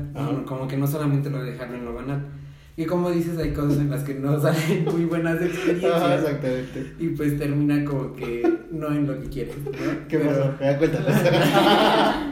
Como 0.47 0.69
que 0.69 0.77
no 0.77 0.87
solamente 0.87 1.31
lo 1.31 1.43
dejarlo 1.43 1.77
en 1.77 1.85
lo 1.85 1.95
banal. 1.95 2.27
Y 2.75 2.87
como 2.87 3.11
dices, 3.11 3.37
hay 3.39 3.53
cosas 3.53 3.79
en 3.79 3.91
las 3.91 4.03
que 4.03 4.15
no 4.15 4.41
salen 4.41 4.85
muy 4.85 5.05
buenas 5.05 5.41
experiencias. 5.43 6.21
exactamente. 6.21 6.93
Y 6.99 7.09
pues 7.09 7.39
termina 7.39 7.85
como 7.85 8.15
que 8.15 8.43
no 8.71 8.89
en 8.89 9.07
lo 9.07 9.21
que 9.21 9.29
quieres. 9.29 9.57
¿no? 9.59 9.71
¿Qué 10.09 10.19
Pero... 10.19 10.57
pasó? 10.59 12.29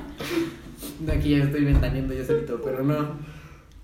Aquí 1.09 1.37
ya 1.37 1.45
estoy 1.45 1.65
ventaneando 1.65 2.15
yo 2.15 2.25
solito, 2.25 2.61
pero 2.63 2.83
no. 2.83 3.19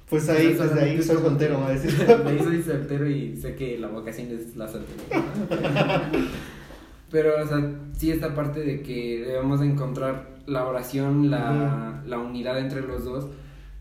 Pues 0.08 0.28
ahí, 0.28 0.54
pues 0.56 0.75
de 0.75 0.80
ahí 0.80 1.02
soy 1.02 1.16
soltero, 1.16 1.64
a 1.64 1.70
decir. 1.70 1.92
De 2.06 2.30
ahí 2.30 2.38
soy 2.38 2.62
soltero 2.62 3.08
y 3.08 3.37
sé 3.37 3.54
que 3.56 3.78
la 3.78 3.88
vocación 3.88 4.28
es 4.30 4.56
la 4.56 4.68
soltería. 4.68 5.25
Pero, 7.11 7.42
o 7.42 7.46
sea, 7.46 7.73
sí 7.96 8.11
esta 8.11 8.35
parte 8.35 8.61
de 8.61 8.82
que 8.82 9.25
debemos 9.26 9.62
encontrar 9.62 10.28
la 10.46 10.66
oración, 10.66 11.30
la, 11.30 12.02
la 12.04 12.18
unidad 12.18 12.58
entre 12.58 12.82
los 12.82 13.04
dos 13.04 13.28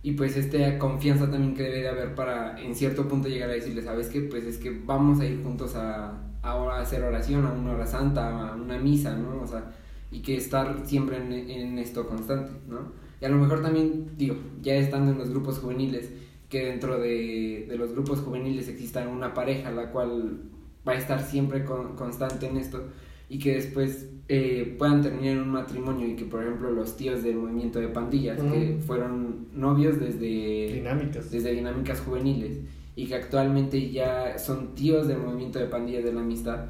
y 0.06 0.12
pues 0.12 0.38
esta 0.38 0.78
confianza 0.78 1.32
también 1.32 1.56
que 1.56 1.64
debe 1.64 1.82
de 1.82 1.90
haber 1.90 2.14
para 2.14 2.62
en 2.62 2.76
cierto 2.76 3.08
punto 3.08 3.28
llegar 3.28 3.50
a 3.50 3.54
decirle, 3.54 3.82
¿sabes 3.82 4.08
qué? 4.10 4.22
Pues 4.22 4.44
es 4.44 4.60
que 4.60 4.70
vamos 4.70 5.20
a 5.20 5.26
ir 5.26 5.42
juntos 5.42 5.76
a, 5.76 6.22
a 6.44 6.80
hacer 6.80 7.04
oración, 7.04 7.44
a 7.44 7.52
una 7.52 7.72
hora 7.72 7.88
santa, 7.88 8.50
a 8.52 8.56
una 8.56 8.78
misa, 8.78 9.16
¿no? 9.16 9.42
O 9.42 9.48
sea, 9.48 9.72
y 10.12 10.22
que 10.22 10.38
estar 10.38 10.86
siempre 10.86 11.18
en, 11.18 11.32
en 11.32 11.80
esto 11.80 12.06
constante, 12.06 12.52
¿no? 12.70 12.92
Y 13.22 13.26
a 13.26 13.30
lo 13.30 13.38
mejor 13.38 13.62
también, 13.62 14.12
digo, 14.18 14.36
ya 14.62 14.76
estando 14.76 15.12
en 15.12 15.18
los 15.18 15.30
grupos 15.30 15.60
juveniles, 15.60 16.12
que 16.50 16.66
dentro 16.66 17.00
de, 17.00 17.66
de 17.68 17.78
los 17.78 17.92
grupos 17.92 18.20
juveniles 18.20 18.68
exista 18.68 19.08
una 19.08 19.34
pareja 19.34 19.72
la 19.72 19.92
cual 19.92 20.42
va 20.88 20.94
a 20.94 20.98
estar 20.98 21.22
siempre 21.22 21.66
constante 21.66 22.48
en 22.48 22.58
esto 22.58 22.84
y 23.30 23.40
que 23.40 23.56
después 23.56 24.10
eh, 24.28 24.76
puedan 24.78 25.02
terminar 25.02 25.38
un 25.38 25.50
matrimonio 25.50 26.08
y 26.08 26.16
que 26.16 26.26
por 26.26 26.44
ejemplo 26.44 26.72
los 26.72 26.96
tíos 26.96 27.24
del 27.24 27.38
movimiento 27.38 27.80
de 27.80 27.88
pandillas 27.88 28.40
que 28.40 28.78
fueron 28.86 29.48
novios 29.54 30.00
desde 30.00 30.74
dinámicas. 30.74 31.32
desde 31.32 31.52
dinámicas 31.52 32.02
juveniles 32.02 32.60
y 32.96 33.08
que 33.08 33.16
actualmente 33.16 33.92
ya 33.92 34.38
son 34.38 34.76
tíos 34.76 35.08
del 35.08 35.18
movimiento 35.18 35.60
de 35.60 35.66
pandillas 35.66 36.04
de 36.04 36.14
la 36.14 36.22
amistad 36.22 36.66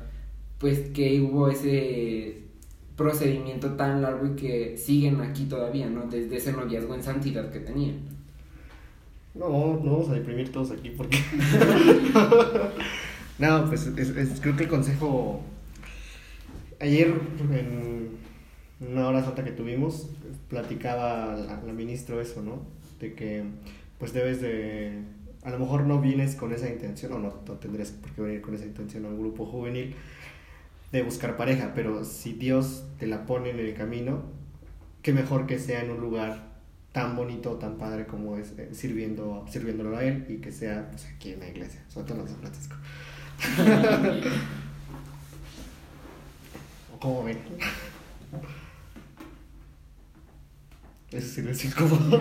pues 0.57 0.79
que 0.91 1.19
hubo 1.19 1.49
ese 1.49 2.44
procedimiento 2.95 3.73
tan 3.73 4.01
largo 4.01 4.27
y 4.27 4.35
que 4.35 4.77
siguen 4.77 5.21
aquí 5.21 5.45
todavía, 5.45 5.89
¿no? 5.89 6.07
Desde 6.07 6.37
ese 6.37 6.53
noviazgo 6.53 6.95
en 6.95 7.03
santidad 7.03 7.51
que 7.51 7.59
tenían. 7.59 7.99
No, 9.33 9.79
no 9.83 9.91
vamos 9.91 10.09
a 10.09 10.13
deprimir 10.13 10.51
todos 10.51 10.71
aquí 10.71 10.91
porque... 10.91 11.17
no, 13.39 13.65
pues 13.65 13.87
es, 13.87 14.39
creo 14.39 14.55
que 14.55 14.63
el 14.63 14.69
consejo... 14.69 15.41
Ayer 16.79 17.13
en 17.51 18.09
una 18.79 19.07
hora 19.07 19.23
santa 19.23 19.43
que 19.43 19.51
tuvimos, 19.51 20.09
platicaba 20.49 21.35
la, 21.35 21.61
la 21.61 21.73
ministro 21.73 22.21
eso, 22.21 22.41
¿no? 22.41 22.61
De 22.99 23.13
que 23.13 23.43
pues 23.99 24.13
debes 24.13 24.41
de... 24.41 25.01
A 25.43 25.51
lo 25.51 25.59
mejor 25.59 25.83
no 25.83 26.01
vienes 26.01 26.35
con 26.35 26.53
esa 26.53 26.69
intención, 26.69 27.13
o 27.13 27.19
no, 27.19 27.33
no 27.47 27.53
tendrías 27.55 27.91
por 27.91 28.11
qué 28.11 28.21
venir 28.21 28.41
con 28.41 28.55
esa 28.55 28.65
intención 28.65 29.05
a 29.05 29.09
un 29.09 29.19
grupo 29.19 29.45
juvenil 29.45 29.95
de 30.91 31.03
buscar 31.03 31.37
pareja, 31.37 31.73
pero 31.75 32.03
si 32.03 32.33
Dios 32.33 32.85
te 32.99 33.07
la 33.07 33.25
pone 33.25 33.49
en 33.49 33.59
el 33.59 33.73
camino, 33.73 34.23
qué 35.01 35.13
mejor 35.13 35.45
que 35.47 35.59
sea 35.59 35.83
en 35.83 35.91
un 35.91 35.99
lugar 35.99 36.55
tan 36.91 37.15
bonito, 37.15 37.55
tan 37.57 37.77
padre 37.77 38.05
como 38.05 38.37
es 38.37 38.53
eh, 38.57 38.69
sirviendo, 38.71 39.45
sirviéndolo 39.49 39.97
a 39.97 40.03
Él 40.03 40.25
y 40.29 40.37
que 40.37 40.51
sea 40.51 40.89
pues, 40.91 41.05
aquí 41.05 41.33
en 41.33 41.41
la 41.41 41.49
iglesia, 41.49 41.83
sobre 41.89 42.07
todo 42.07 42.21
en 42.21 42.27
San 42.27 42.37
Francisco. 42.37 42.75
¿Cómo 46.99 47.23
ven? 47.25 47.37
Eso 51.11 51.41
sí 51.41 51.47
es 51.47 51.65
incómodo. 51.71 52.19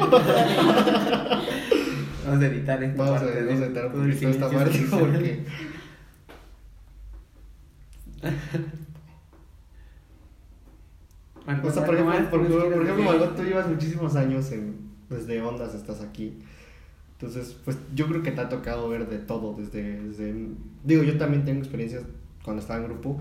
Vamos 2.27 2.43
a 2.43 2.47
editar 2.47 2.83
esta 2.83 3.03
vamos 3.03 3.21
parte. 3.21 3.39
A, 3.39 3.45
vamos 3.45 3.61
a 3.61 3.67
editar 3.67 3.95
un 3.95 4.11
esta 4.11 4.51
parte 4.51 4.87
porque... 4.91 5.45
o 11.63 11.71
sea, 11.71 11.85
por 11.85 11.95
ejemplo, 11.95 12.31
por, 12.31 12.41
ejemplo 12.41 13.05
Margot, 13.05 13.37
tú 13.37 13.43
muchísimos 14.15 14.17
años 14.17 14.53
en, 14.53 14.77
desde 15.11 15.43
Ondas, 15.43 15.75
estás 15.75 16.01
aquí. 16.01 16.35
Entonces, 17.13 17.57
pues 17.65 17.79
yo 17.95 18.07
creo 18.09 18.23
que 18.23 18.33
te 18.33 18.41
ha 18.41 18.49
tocado 18.49 18.89
ver 18.89 19.09
de 19.09 19.19
todo, 19.19 19.55
desde, 19.55 20.01
desde 20.01 20.35
digo, 20.83 21.03
yo 21.05 21.17
también 21.17 21.45
tengo 21.45 21.61
experiencias 21.61 22.03
cuando 22.45 22.61
estaba 22.61 22.81
en 22.81 22.87
grupo, 22.87 23.21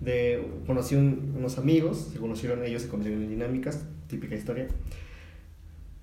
de, 0.00 0.48
conocí 0.66 0.94
unos 0.96 1.58
amigos, 1.58 2.10
se 2.12 2.18
conocieron 2.18 2.64
ellos, 2.64 2.82
se 2.82 2.88
conocieron 2.88 3.22
en 3.22 3.30
dinámicas, 3.30 3.84
típica 4.08 4.34
historia, 4.34 4.66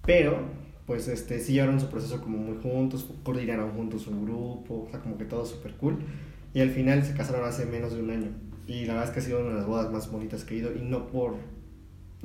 pero, 0.06 0.40
pues, 0.86 1.08
este, 1.08 1.40
sí 1.40 1.54
llevaron 1.54 1.80
su 1.80 1.90
proceso 1.90 2.22
como 2.22 2.38
muy 2.38 2.58
juntos, 2.62 3.10
coordinaron 3.24 3.72
juntos 3.72 4.08
un 4.08 4.26
grupo, 4.26 4.86
o 4.88 4.92
sea, 4.92 5.02
como 5.02 5.18
que 5.18 5.26
todo 5.26 5.46
súper 5.46 5.74
cool, 5.74 5.98
y 6.54 6.62
al 6.62 6.70
final 6.70 7.04
se 7.04 7.16
casaron 7.16 7.44
hace 7.44 7.66
menos 7.66 7.94
de 7.94 8.04
un 8.04 8.12
año. 8.12 8.30
Y 8.68 8.86
la 8.86 8.94
verdad 8.94 9.10
es 9.10 9.14
que 9.14 9.20
ha 9.20 9.24
sido 9.24 9.40
una 9.42 9.50
de 9.50 9.56
las 9.56 9.68
bodas 9.68 9.92
más 9.92 10.10
bonitas 10.10 10.44
que 10.44 10.56
he 10.56 10.58
ido. 10.60 10.74
Y 10.74 10.82
no 10.82 11.08
por, 11.08 11.36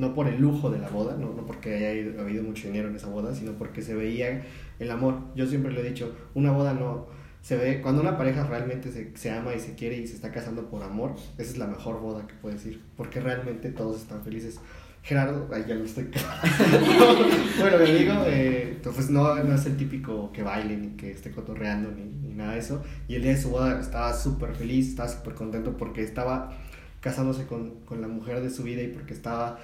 no 0.00 0.14
por 0.14 0.26
el 0.26 0.40
lujo 0.40 0.70
de 0.70 0.78
la 0.78 0.88
boda, 0.88 1.14
no, 1.16 1.34
no 1.34 1.46
porque 1.46 1.74
haya 1.74 2.20
habido 2.20 2.42
mucho 2.42 2.66
dinero 2.66 2.88
en 2.88 2.96
esa 2.96 3.08
boda, 3.08 3.34
sino 3.34 3.52
porque 3.52 3.82
se 3.82 3.94
veía 3.94 4.42
el 4.78 4.90
amor. 4.90 5.18
Yo 5.36 5.46
siempre 5.46 5.72
lo 5.72 5.80
he 5.80 5.82
dicho, 5.82 6.16
una 6.34 6.50
boda 6.52 6.72
no 6.72 7.06
se 7.42 7.56
ve, 7.56 7.80
cuando 7.82 8.00
una 8.00 8.16
pareja 8.16 8.44
realmente 8.44 8.90
se, 8.90 9.14
se 9.14 9.30
ama 9.30 9.54
y 9.54 9.60
se 9.60 9.74
quiere 9.74 9.98
y 9.98 10.06
se 10.06 10.14
está 10.14 10.32
casando 10.32 10.70
por 10.70 10.82
amor, 10.82 11.14
esa 11.36 11.50
es 11.50 11.58
la 11.58 11.66
mejor 11.66 12.00
boda 12.00 12.26
que 12.26 12.34
puedes 12.34 12.64
ir, 12.64 12.82
porque 12.96 13.20
realmente 13.20 13.70
todos 13.70 14.00
están 14.00 14.22
felices. 14.22 14.58
Gerardo, 15.02 15.48
ay, 15.52 15.64
ya 15.66 15.74
lo 15.74 15.84
estoy. 15.84 16.04
bueno, 17.58 17.78
mi 17.78 17.90
amigo, 17.90 18.12
eh, 18.26 18.78
pues 18.82 19.08
no, 19.08 19.34
no, 19.42 19.54
es 19.54 19.64
el 19.64 19.78
típico 19.78 20.30
que 20.30 20.42
baile 20.42 20.76
ni 20.76 20.88
que 20.88 21.10
esté 21.10 21.30
cotorreando 21.30 21.90
ni, 21.90 22.04
ni 22.04 22.34
nada 22.34 22.52
de 22.52 22.58
eso. 22.58 22.82
Y 23.08 23.14
el 23.14 23.22
día 23.22 23.32
de 23.32 23.40
su 23.40 23.48
boda 23.48 23.80
estaba 23.80 24.12
súper 24.12 24.54
feliz, 24.54 24.90
estaba 24.90 25.08
súper 25.08 25.32
contento 25.34 25.78
porque 25.78 26.02
estaba 26.02 26.52
casándose 27.00 27.46
con, 27.46 27.80
con, 27.86 28.00
la 28.00 28.08
mujer 28.08 28.42
de 28.42 28.50
su 28.50 28.62
vida 28.62 28.82
y 28.82 28.88
porque 28.88 29.14
estaba 29.14 29.58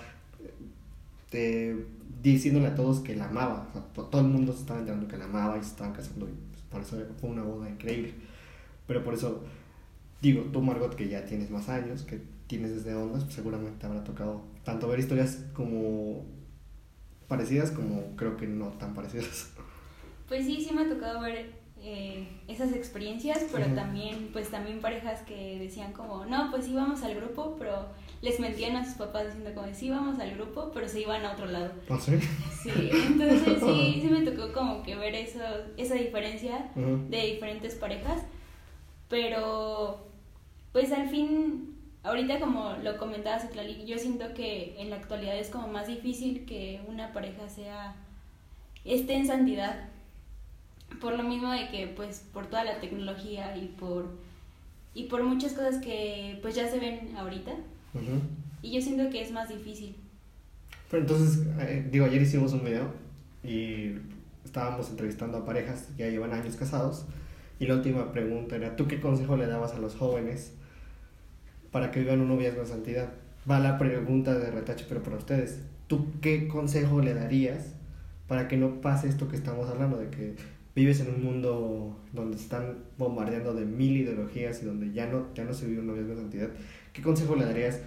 eh, 1.33 1.87
diciéndole 2.23 2.69
a 2.69 2.75
todos 2.75 3.01
que 3.01 3.17
la 3.17 3.27
amaba. 3.27 3.69
todo 3.95 4.21
el 4.21 4.29
mundo 4.29 4.53
se 4.53 4.61
estaba 4.61 4.81
enterando 4.81 5.09
que 5.09 5.17
la 5.17 5.25
amaba 5.25 5.59
y 5.59 5.63
se 5.63 5.71
estaban 5.71 5.93
casando. 5.93 6.27
Y 6.27 6.33
pues, 6.51 6.63
por 6.71 6.81
eso 6.83 6.97
fue 7.21 7.31
una 7.31 7.43
boda 7.43 7.69
increíble. 7.69 8.15
Pero 8.87 9.03
por 9.05 9.15
eso 9.15 9.43
digo, 10.21 10.43
tú 10.53 10.61
Margot, 10.61 10.95
que 10.95 11.09
ya 11.09 11.25
tienes 11.25 11.51
más 11.51 11.69
años, 11.69 12.03
que 12.03 12.21
tienes 12.47 12.75
desde 12.75 12.95
ondas, 12.95 13.25
pues 13.25 13.35
seguramente 13.35 13.79
te 13.81 13.87
habrá 13.87 14.05
tocado 14.05 14.43
tanto 14.65 14.89
ver 14.89 15.01
historias 15.01 15.45
como 15.53 16.25
parecidas 17.29 17.71
como 17.71 18.17
creo 18.17 18.37
que 18.37 18.47
no 18.47 18.69
tan 18.71 18.95
parecidas. 18.95 19.51
Pues 20.29 20.45
sí, 20.45 20.61
sí 20.61 20.75
me 20.75 20.83
ha 20.83 20.89
tocado 20.89 21.21
ver 21.21 21.53
eh, 21.81 22.27
esas 22.49 22.73
experiencias, 22.73 23.47
pero 23.53 23.67
también, 23.75 24.31
pues 24.33 24.49
también 24.51 24.81
parejas 24.81 25.21
que 25.23 25.59
decían 25.61 25.93
como, 25.93 26.25
no, 26.27 26.51
pues 26.51 26.67
íbamos 26.67 27.03
al 27.05 27.15
grupo, 27.15 27.55
pero 27.59 27.87
les 28.27 28.41
mentían 28.41 28.75
a 28.75 28.85
sus 28.85 28.95
papás 28.95 29.27
diciendo 29.27 29.53
como, 29.55 29.73
sí 29.73 29.87
íbamos 29.87 30.19
al 30.19 30.35
grupo, 30.35 30.73
pero 30.75 30.89
se 30.89 31.01
iban 31.01 31.25
a 31.25 31.33
otro 31.33 31.47
lado. 31.47 31.71
¿Ah, 31.89 31.97
sí? 31.99 32.19
Sí, 32.63 32.91
entonces 32.93 33.59
sí, 33.61 34.01
sí 34.03 34.09
me 34.11 34.29
tocó 34.29 34.53
como 34.53 34.83
que 34.83 34.97
ver 34.97 35.15
eso, 35.15 35.39
esa 35.77 35.95
diferencia 35.95 36.71
de 36.75 37.23
diferentes 37.23 37.77
parejas, 37.77 38.23
pero 39.09 40.09
pues 40.73 40.91
al 40.93 41.09
fin 41.09 41.77
Ahorita 42.07 42.39
como 42.39 42.77
lo 42.85 42.99
comentaba 42.99 43.41
Citlali, 43.41 43.85
yo 43.85 43.99
siento 43.99 44.33
que 44.33 44.77
en 44.79 44.91
la 44.91 44.97
actualidad 44.97 45.37
es 45.37 45.51
como 45.51 45.67
más 45.67 45.89
difícil 45.89 46.47
que 46.47 46.81
una 46.87 47.13
pareja 47.13 47.49
sea 47.49 47.97
esté 48.85 49.15
en 49.15 49.27
santidad. 49.27 49.89
Por 51.01 51.15
lo 51.17 51.25
mismo 51.25 51.51
de 51.51 51.69
que 51.69 51.89
pues 51.89 52.25
por 52.33 52.47
toda 52.47 52.63
la 52.63 52.79
tecnología 52.79 53.57
y 53.57 53.67
por 53.67 54.09
y 54.95 55.05
por 55.05 55.25
muchas 55.25 55.53
cosas 55.53 55.79
que 55.79 56.39
pues 56.43 56.55
ya 56.55 56.71
se 56.71 56.79
ven 56.79 57.17
ahorita. 57.17 57.55
Y 58.63 58.73
yo 58.73 58.81
siento 58.81 59.11
que 59.11 59.23
es 59.23 59.33
más 59.33 59.49
difícil. 59.49 59.97
Pero 60.91 61.03
entonces, 61.03 61.47
eh, 61.61 61.89
digo, 61.91 62.05
ayer 62.05 62.23
hicimos 62.23 62.53
un 62.53 62.65
video 62.65 62.93
y 63.43 63.95
estábamos 64.45 64.91
entrevistando 64.91 65.39
a 65.39 65.45
parejas 65.45 65.89
que 65.97 66.05
ya 66.05 66.11
llevan 66.11 66.33
años 66.33 66.57
casados 66.57 67.07
y 67.59 67.67
la 67.67 67.75
última 67.75 68.13
pregunta 68.13 68.57
era, 68.57 68.77
¿tú 68.77 68.87
qué 68.87 69.01
consejo 69.01 69.37
le 69.37 69.47
dabas 69.47 69.73
a 69.73 69.79
los 69.79 69.95
jóvenes 69.95 70.53
para 71.77 71.91
que 71.91 72.01
vivan 72.01 72.21
un 72.23 72.29
noviazgo 72.29 72.63
en 72.63 72.67
santidad. 72.67 73.11
Va 73.49 73.61
la 73.61 73.77
pregunta 73.77 74.33
de 74.33 74.51
retache, 74.51 74.87
pero 74.89 75.03
para 75.03 75.17
ustedes, 75.17 75.61
¿tú 75.89 76.07
qué 76.23 76.49
consejo 76.49 77.03
le 77.03 77.13
darías 77.13 77.75
para 78.29 78.49
que 78.49 78.57
no 78.57 78.81
pase 78.81 79.11
esto 79.11 79.29
que 79.29 79.37
estamos 79.37 79.69
hablando, 79.69 79.99
de 79.99 80.09
que 80.09 80.37
vives 80.77 81.01
en 81.01 81.09
un 81.09 81.25
mundo 81.25 81.99
donde 82.13 82.37
están 82.37 82.85
bombardeando 82.99 83.55
de 83.55 83.65
mil 83.65 83.97
ideologías 83.97 84.63
y 84.63 84.67
donde 84.67 84.93
ya 84.93 85.07
no, 85.07 85.35
ya 85.35 85.43
no 85.43 85.55
se 85.55 85.67
vive 85.67 85.81
un 85.81 85.87
noviazgo 85.87 86.13
en 86.13 86.19
santidad? 86.19 86.51
¿Qué 86.93 87.03
consejo 87.03 87.35
le 87.35 87.47
darías 87.47 87.81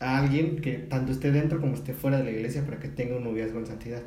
a 0.00 0.18
alguien 0.18 0.60
que 0.62 0.72
tanto 0.78 1.12
esté 1.12 1.30
dentro 1.30 1.60
como 1.60 1.74
esté 1.74 1.92
fuera 1.92 2.16
de 2.16 2.24
la 2.24 2.30
iglesia 2.30 2.64
para 2.64 2.80
que 2.80 2.88
tenga 2.88 3.16
un 3.16 3.24
noviazgo 3.24 3.58
en 3.58 3.66
santidad? 3.66 4.02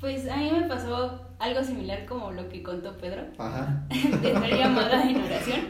Pues 0.00 0.28
a 0.28 0.36
mí 0.36 0.50
me 0.50 0.68
pasó 0.68 1.20
algo 1.38 1.62
similar 1.62 2.04
como 2.04 2.32
lo 2.32 2.48
que 2.48 2.64
contó 2.64 2.96
Pedro, 2.98 3.22
Ajá. 3.38 3.86
de 3.88 4.32
estar 4.32 4.50
llamada 4.50 5.08
en 5.08 5.22
oración, 5.22 5.60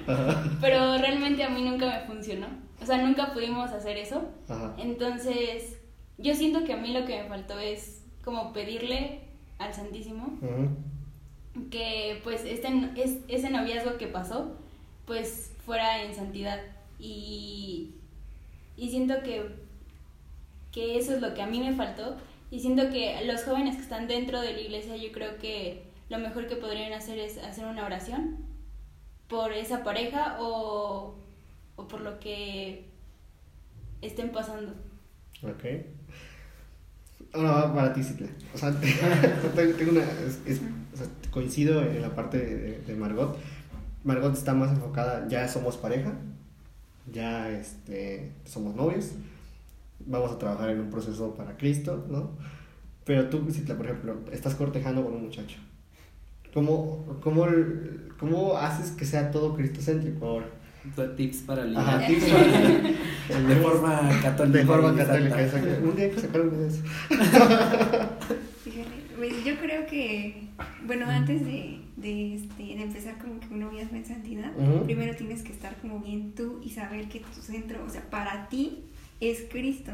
pero 0.61 0.96
realmente 0.99 1.44
a 1.44 1.50
mí 1.50 1.62
nunca 1.62 1.87
me 1.87 2.06
funcionó, 2.06 2.46
o 2.80 2.87
sea, 2.87 2.99
nunca 3.02 3.32
pudimos 3.32 3.70
hacer 3.70 3.96
eso, 3.96 4.28
entonces 4.78 5.78
yo 6.18 6.35
siento 6.35 6.64
que 6.64 6.73
a 6.73 6.76
mí 6.76 6.92
lo 6.92 7.04
que 7.04 7.23
me 7.23 7.28
faltó 7.28 7.58
es 7.58 8.04
como 8.25 8.52
pedirle 8.52 9.20
al 9.58 9.73
Santísimo 9.75 10.38
que 11.70 12.20
pues 12.23 12.44
este, 12.44 12.68
es, 12.96 13.18
ese 13.28 13.50
noviazgo 13.50 13.96
que 13.96 14.06
pasó 14.06 14.56
pues 15.06 15.52
fuera 15.64 16.02
en 16.02 16.14
santidad. 16.14 16.61
Y, 16.99 17.94
y 18.76 18.90
siento 18.90 19.23
que, 19.23 19.46
que 20.73 20.99
eso 20.99 21.14
es 21.14 21.23
lo 21.23 21.35
que 21.35 21.42
a 21.42 21.46
mí 21.46 21.61
me 21.61 21.75
faltó. 21.75 22.16
Y 22.50 22.61
siento 22.61 22.90
que 22.90 23.25
los 23.25 23.44
jóvenes 23.44 23.76
que 23.76 23.82
están 23.82 24.06
dentro 24.06 24.40
de 24.40 24.52
la 24.52 24.61
iglesia, 24.61 24.96
yo 24.96 25.11
creo 25.12 25.38
que 25.38 25.85
lo 26.08 26.18
mejor 26.18 26.46
que 26.46 26.56
podrían 26.56 26.92
hacer 26.92 27.18
es 27.18 27.38
hacer 27.38 27.66
una 27.66 27.85
oración 27.85 28.37
por 29.28 29.52
esa 29.52 29.82
pareja 29.82 30.37
o, 30.40 31.16
o 31.76 31.88
por 31.88 32.00
lo 32.00 32.20
que 32.20 32.85
estén 34.02 34.30
pasando. 34.30 34.75
Ok. 37.33 37.45
Ahora 37.45 37.75
para 37.75 37.92
ti, 37.92 38.02
Citla. 38.02 38.28
O 38.54 38.59
sea, 38.59 38.75
tengo 39.54 39.92
una, 39.92 40.02
coincido 41.30 41.83
en 41.83 42.02
la 42.02 42.14
parte 42.14 42.38
de, 42.87 42.97
Margot. 42.97 43.38
Margot 44.04 44.33
está 44.33 44.54
más 44.54 44.71
enfocada, 44.71 45.26
ya 45.28 45.49
somos 45.49 45.76
pareja, 45.76 46.12
ya 47.12 47.50
este, 47.50 48.33
somos 48.45 48.75
novios 48.76 49.12
vamos 50.04 50.33
a 50.33 50.38
trabajar 50.38 50.71
en 50.71 50.80
un 50.80 50.90
proceso 50.90 51.35
para 51.35 51.56
Cristo, 51.56 52.06
¿no? 52.09 52.30
Pero 53.04 53.28
tú, 53.28 53.47
si 53.50 53.61
por 53.61 53.87
ejemplo, 53.87 54.16
estás 54.33 54.54
cortejando 54.54 55.04
con 55.04 55.14
un 55.14 55.25
muchacho, 55.25 55.59
¿cómo, 56.52 57.18
cómo, 57.23 57.47
cómo 58.18 58.56
haces 58.56 58.90
que 58.92 59.04
sea 59.04 59.30
todo 59.30 59.54
cristocéntrico 59.54 60.26
ahora? 60.26 60.47
Tips 61.16 61.38
para 61.38 61.64
ligar. 61.64 62.06
tips 62.06 62.24
para 62.24 63.38
De 63.48 63.56
forma 63.56 64.20
católica. 64.22 64.58
De 64.58 64.64
forma 64.64 64.96
católica, 64.96 65.42
exacto. 65.42 65.68
Un 65.82 65.96
día 65.96 66.04
hay 66.06 66.10
que 66.12 66.20
sacar 66.20 66.40
un 66.42 66.50
video 66.50 66.62
de 66.62 66.68
eso. 66.68 66.82
Pues 69.16 69.44
yo 69.44 69.56
creo 69.56 69.86
que, 69.86 70.48
bueno, 70.86 71.06
antes 71.08 71.44
de, 71.44 71.80
de, 71.96 72.34
este, 72.34 72.62
de 72.62 72.82
empezar 72.82 73.16
como 73.18 73.40
que 73.40 73.46
un 73.46 73.60
noviazgo 73.60 73.96
en 73.96 74.04
santidad, 74.04 74.52
primero 74.84 75.16
tienes 75.16 75.42
que 75.42 75.52
estar 75.52 75.76
como 75.76 76.00
bien 76.00 76.32
tú 76.34 76.60
y 76.62 76.70
saber 76.70 77.08
que 77.08 77.20
tu 77.20 77.40
centro, 77.40 77.82
o 77.84 77.90
sea, 77.90 78.02
para 78.10 78.48
ti, 78.48 78.84
es 79.20 79.44
Cristo. 79.50 79.92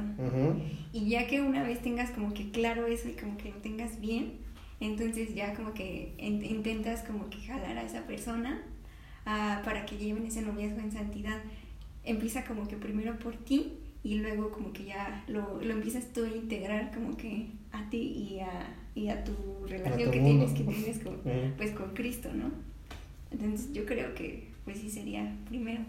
Y 0.92 1.08
ya 1.08 1.26
que 1.28 1.40
una 1.40 1.62
vez 1.62 1.80
tengas 1.82 2.10
como 2.10 2.34
que 2.34 2.50
claro 2.50 2.86
eso 2.86 3.08
y 3.08 3.12
como 3.12 3.36
que 3.36 3.50
lo 3.50 3.56
tengas 3.56 4.00
bien, 4.00 4.32
entonces 4.80 5.34
ya 5.34 5.54
como 5.54 5.72
que 5.72 6.14
intentas 6.18 7.02
como 7.02 7.30
que 7.30 7.38
jalar 7.38 7.78
a 7.78 7.84
esa 7.84 8.02
persona 8.02 8.60
para 9.24 9.86
que 9.86 9.96
lleven 9.96 10.26
ese 10.26 10.42
noviazgo 10.42 10.80
en 10.80 10.92
santidad. 10.92 11.38
Empieza 12.04 12.44
como 12.44 12.66
que 12.66 12.76
primero 12.76 13.18
por 13.18 13.36
ti 13.36 13.74
y 14.02 14.16
luego 14.16 14.50
como 14.50 14.72
que 14.72 14.84
ya 14.84 15.24
lo, 15.28 15.60
lo 15.62 15.72
empiezas 15.72 16.12
tú 16.12 16.24
a 16.24 16.28
integrar 16.28 16.92
como 16.92 17.16
que 17.16 17.46
a 17.70 17.88
ti 17.88 17.98
y 17.98 18.40
a, 18.40 18.74
y 18.94 19.08
a 19.08 19.22
tu 19.22 19.66
relación 19.66 20.10
que 20.10 20.20
tienes, 20.20 20.52
que 20.52 20.64
tienes 20.64 20.98
con, 20.98 21.18
pues 21.56 21.70
con 21.70 21.94
Cristo, 21.94 22.30
¿no? 22.34 22.50
Entonces 23.30 23.72
yo 23.72 23.86
creo 23.86 24.14
que 24.14 24.48
pues 24.64 24.78
sí 24.78 24.90
sería 24.90 25.32
primero 25.48 25.82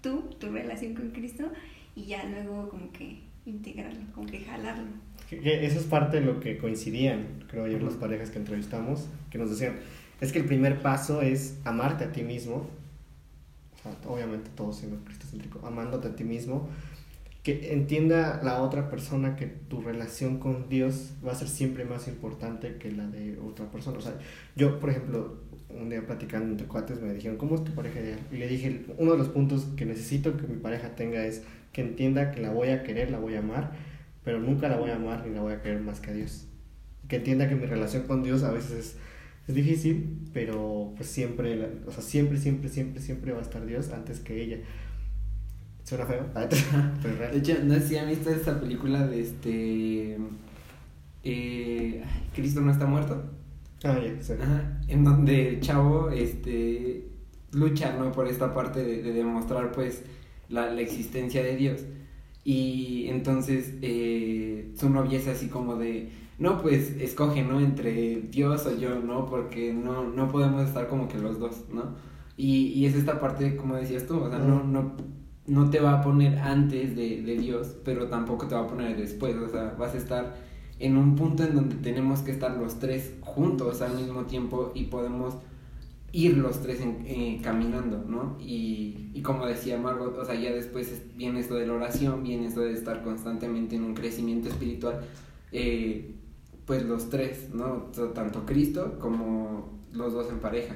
tú, 0.00 0.30
tu 0.38 0.50
relación 0.50 0.94
con 0.94 1.10
Cristo 1.10 1.50
y 1.94 2.04
ya 2.04 2.24
luego 2.24 2.68
como 2.68 2.92
que 2.92 3.20
integrarlo, 3.44 4.00
como 4.14 4.26
que 4.26 4.40
jalarlo. 4.40 4.88
eso 5.30 5.80
es 5.80 5.86
parte 5.86 6.20
de 6.20 6.26
lo 6.26 6.40
que 6.40 6.58
coincidían, 6.58 7.44
creo 7.48 7.66
yo, 7.68 7.78
las 7.78 7.94
parejas 7.94 8.30
que 8.30 8.38
entrevistamos, 8.38 9.08
que 9.30 9.38
nos 9.38 9.50
decían, 9.50 9.76
es 10.20 10.32
que 10.32 10.38
el 10.38 10.44
primer 10.44 10.82
paso 10.82 11.22
es 11.22 11.58
amarte 11.64 12.04
a 12.04 12.12
ti 12.12 12.22
mismo, 12.22 12.68
o 13.74 13.82
sea, 13.82 13.96
obviamente 14.10 14.50
todo 14.54 14.72
siendo 14.72 15.04
cristocéntrico, 15.04 15.66
amándote 15.66 16.08
a 16.08 16.16
ti 16.16 16.24
mismo, 16.24 16.68
que 17.42 17.72
entienda 17.72 18.40
la 18.42 18.60
otra 18.60 18.90
persona 18.90 19.36
que 19.36 19.46
tu 19.46 19.80
relación 19.80 20.38
con 20.38 20.68
Dios 20.68 21.12
va 21.24 21.30
a 21.30 21.36
ser 21.36 21.46
siempre 21.46 21.84
más 21.84 22.08
importante 22.08 22.76
que 22.76 22.90
la 22.90 23.06
de 23.06 23.38
otra 23.38 23.66
persona. 23.66 23.98
O 23.98 24.00
sea, 24.00 24.18
yo, 24.56 24.80
por 24.80 24.90
ejemplo, 24.90 25.36
un 25.68 25.88
día 25.88 26.04
platicando 26.04 26.50
entre 26.50 26.66
cuates 26.66 27.00
me 27.00 27.14
dijeron, 27.14 27.36
¿cómo 27.36 27.54
es 27.54 27.62
tu 27.62 27.72
pareja 27.72 28.00
ideal? 28.00 28.18
Y 28.32 28.38
le 28.38 28.48
dije, 28.48 28.86
uno 28.98 29.12
de 29.12 29.18
los 29.18 29.28
puntos 29.28 29.66
que 29.76 29.86
necesito 29.86 30.36
que 30.36 30.46
mi 30.48 30.56
pareja 30.56 30.96
tenga 30.96 31.24
es 31.24 31.44
que 31.72 31.82
entienda 31.82 32.32
que 32.32 32.40
la 32.40 32.50
voy 32.50 32.70
a 32.70 32.82
querer, 32.82 33.12
la 33.12 33.18
voy 33.20 33.36
a 33.36 33.38
amar, 33.38 33.74
pero 34.24 34.40
nunca 34.40 34.68
la 34.68 34.76
voy 34.76 34.90
a 34.90 34.96
amar 34.96 35.24
ni 35.24 35.32
la 35.32 35.40
voy 35.40 35.52
a 35.52 35.62
querer 35.62 35.80
más 35.80 36.00
que 36.00 36.10
a 36.10 36.14
Dios. 36.14 36.46
Que 37.06 37.16
entienda 37.16 37.48
que 37.48 37.54
mi 37.54 37.66
relación 37.66 38.08
con 38.08 38.24
Dios 38.24 38.42
a 38.42 38.50
veces 38.50 38.72
es, 38.72 38.96
es 39.48 39.54
difícil, 39.54 40.28
pero 40.32 40.92
pues 40.96 41.08
siempre, 41.08 41.70
o 41.86 41.90
sea, 41.92 42.02
siempre, 42.02 42.38
siempre, 42.38 42.68
siempre, 42.68 43.00
siempre 43.00 43.32
va 43.32 43.38
a 43.38 43.42
estar 43.42 43.64
Dios 43.64 43.90
antes 43.90 44.20
que 44.20 44.42
ella. 44.42 44.58
Suena 45.84 46.04
feo, 46.04 46.26
De 46.34 47.38
hecho, 47.38 47.54
no 47.62 47.74
sé 47.74 47.88
si 47.88 47.96
han 47.96 48.08
visto 48.08 48.28
esta 48.30 48.58
película 48.60 49.06
de 49.06 49.20
este. 49.20 50.18
Eh, 51.22 52.02
Cristo 52.34 52.60
no 52.60 52.72
está 52.72 52.86
muerto. 52.86 53.22
Ah, 53.84 54.00
ya, 54.04 54.20
sí. 54.20 54.32
en 54.88 55.04
donde 55.04 55.58
Chavo 55.60 56.10
este, 56.10 57.06
lucha, 57.52 57.96
¿no? 57.96 58.10
Por 58.10 58.26
esta 58.26 58.52
parte 58.52 58.82
de, 58.82 59.12
demostrar, 59.12 59.70
pues, 59.70 60.02
la, 60.48 60.72
la, 60.72 60.80
existencia 60.80 61.40
de 61.44 61.56
Dios. 61.56 61.84
Y 62.42 63.06
entonces 63.08 63.74
eh, 63.82 64.72
su 64.74 64.90
novia 64.90 65.18
es 65.20 65.28
así 65.28 65.46
como 65.46 65.76
de, 65.76 66.10
no, 66.38 66.60
pues, 66.60 66.90
escoge, 67.00 67.42
¿no? 67.42 67.60
Entre 67.60 68.22
Dios 68.30 68.66
o 68.66 68.76
yo, 68.76 69.00
¿no? 69.00 69.26
Porque 69.26 69.72
no, 69.72 70.04
no 70.04 70.28
podemos 70.28 70.62
estar 70.62 70.88
como 70.88 71.08
que 71.08 71.18
los 71.18 71.38
dos, 71.38 71.64
¿no? 71.72 71.94
Y, 72.36 72.68
y 72.68 72.86
es 72.86 72.94
esta 72.94 73.18
parte, 73.20 73.56
como 73.56 73.76
decías 73.76 74.06
tú, 74.06 74.20
o 74.20 74.28
sea, 74.28 74.38
no, 74.38 74.62
no 74.62 74.94
no 75.46 75.70
te 75.70 75.80
va 75.80 75.94
a 75.94 76.02
poner 76.02 76.38
antes 76.38 76.96
de, 76.96 77.36
Dios, 77.36 77.76
pero 77.84 78.08
tampoco 78.08 78.46
te 78.46 78.54
va 78.54 78.62
a 78.62 78.66
poner 78.66 78.96
después, 78.96 79.36
o 79.36 79.48
sea, 79.48 79.74
vas 79.78 79.94
a 79.94 79.98
estar 79.98 80.34
en 80.78 80.96
un 80.96 81.14
punto 81.14 81.44
en 81.44 81.54
donde 81.54 81.76
tenemos 81.76 82.20
que 82.20 82.32
estar 82.32 82.56
los 82.56 82.78
tres 82.78 83.14
juntos 83.20 83.80
al 83.80 83.94
mismo 83.96 84.24
tiempo 84.24 84.72
y 84.74 84.84
podemos 84.84 85.36
ir 86.12 86.36
los 86.38 86.60
tres 86.62 86.80
eh, 86.82 87.40
caminando, 87.42 88.04
¿no? 88.08 88.36
Y, 88.40 89.10
y, 89.12 89.22
como 89.22 89.46
decía 89.46 89.78
Margot, 89.78 90.16
o 90.18 90.24
sea, 90.24 90.34
ya 90.34 90.52
después 90.52 91.02
viene 91.14 91.40
esto 91.40 91.54
de 91.54 91.66
la 91.66 91.74
oración, 91.74 92.22
viene 92.22 92.46
esto 92.46 92.60
de 92.60 92.72
estar 92.72 93.02
constantemente 93.02 93.76
en 93.76 93.84
un 93.84 93.94
crecimiento 93.94 94.48
espiritual, 94.48 95.00
eh, 95.52 96.15
pues 96.66 96.82
los 96.84 97.08
tres, 97.08 97.50
¿no? 97.54 97.90
Tanto 98.14 98.44
Cristo 98.44 98.98
como 98.98 99.80
los 99.92 100.12
dos 100.12 100.28
en 100.30 100.40
pareja. 100.40 100.74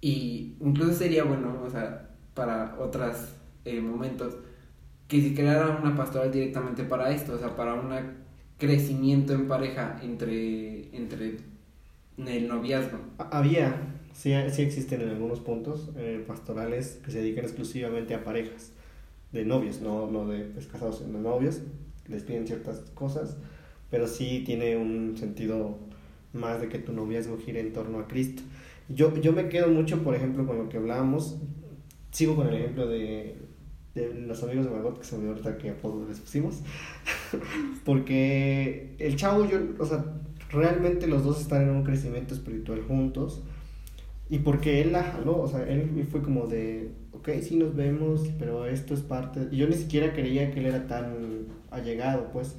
Y 0.00 0.56
incluso 0.60 0.92
sería 0.94 1.24
bueno, 1.24 1.62
o 1.64 1.70
sea, 1.70 2.10
para 2.34 2.76
otras 2.78 3.34
eh, 3.64 3.80
momentos, 3.80 4.36
que 5.08 5.20
si 5.20 5.34
creara 5.34 5.78
una 5.82 5.96
pastoral 5.96 6.30
directamente 6.30 6.84
para 6.84 7.10
esto, 7.10 7.34
o 7.34 7.38
sea, 7.38 7.56
para 7.56 7.74
un 7.74 7.90
crecimiento 8.58 9.32
en 9.32 9.48
pareja 9.48 9.98
entre, 10.02 10.94
entre 10.96 11.38
el 12.18 12.48
noviazgo. 12.48 12.98
Había, 13.18 13.74
sí, 14.12 14.32
sí 14.50 14.62
existen 14.62 15.00
en 15.00 15.10
algunos 15.10 15.40
puntos 15.40 15.90
eh, 15.96 16.22
pastorales 16.26 17.00
que 17.04 17.10
se 17.10 17.18
dedican 17.18 17.44
exclusivamente 17.44 18.14
a 18.14 18.22
parejas 18.22 18.72
de 19.32 19.44
novios, 19.44 19.80
no, 19.80 20.10
no 20.10 20.26
de 20.26 20.44
pues, 20.44 20.66
casados, 20.66 21.00
de 21.00 21.18
novios, 21.18 21.60
les 22.06 22.22
piden 22.22 22.46
ciertas 22.46 22.80
cosas, 22.94 23.36
pero 23.90 24.06
sí 24.06 24.42
tiene 24.44 24.76
un 24.76 25.16
sentido 25.16 25.78
más 26.32 26.60
de 26.60 26.68
que 26.68 26.78
tu 26.78 26.92
noviazgo 26.92 27.38
gire 27.38 27.60
en 27.60 27.72
torno 27.72 27.98
a 27.98 28.08
Cristo. 28.08 28.42
Yo, 28.88 29.14
yo 29.20 29.32
me 29.32 29.48
quedo 29.48 29.68
mucho, 29.68 30.02
por 30.02 30.14
ejemplo, 30.14 30.46
con 30.46 30.58
lo 30.58 30.68
que 30.68 30.78
hablábamos, 30.78 31.38
sigo 32.10 32.36
con 32.36 32.48
el 32.48 32.54
ejemplo 32.54 32.86
de 32.86 33.36
los 33.94 34.42
amigos 34.42 34.66
de 34.66 34.70
Margot, 34.70 34.98
que 34.98 35.04
se 35.04 35.18
me 35.18 35.28
ahorita 35.28 35.58
que 35.58 35.70
apodo 35.70 36.06
les 36.06 36.20
pusimos. 36.20 36.62
Porque 37.84 38.94
el 38.98 39.16
chavo, 39.16 39.48
yo, 39.48 39.58
o 39.78 39.86
sea, 39.86 40.04
realmente 40.50 41.06
los 41.06 41.24
dos 41.24 41.40
están 41.40 41.62
en 41.62 41.70
un 41.70 41.84
crecimiento 41.84 42.34
espiritual 42.34 42.82
juntos. 42.82 43.42
Y 44.30 44.40
porque 44.40 44.82
él 44.82 44.92
la 44.92 45.04
jaló, 45.04 45.40
o 45.40 45.48
sea, 45.48 45.66
él 45.66 46.06
fue 46.10 46.20
como 46.20 46.46
de, 46.46 46.90
ok, 47.12 47.30
sí 47.40 47.56
nos 47.56 47.74
vemos, 47.74 48.28
pero 48.38 48.66
esto 48.66 48.92
es 48.92 49.00
parte. 49.00 49.48
Y 49.50 49.56
yo 49.56 49.66
ni 49.66 49.74
siquiera 49.74 50.12
creía 50.12 50.50
que 50.50 50.60
él 50.60 50.66
era 50.66 50.86
tan 50.86 51.46
allegado, 51.70 52.28
pues. 52.30 52.56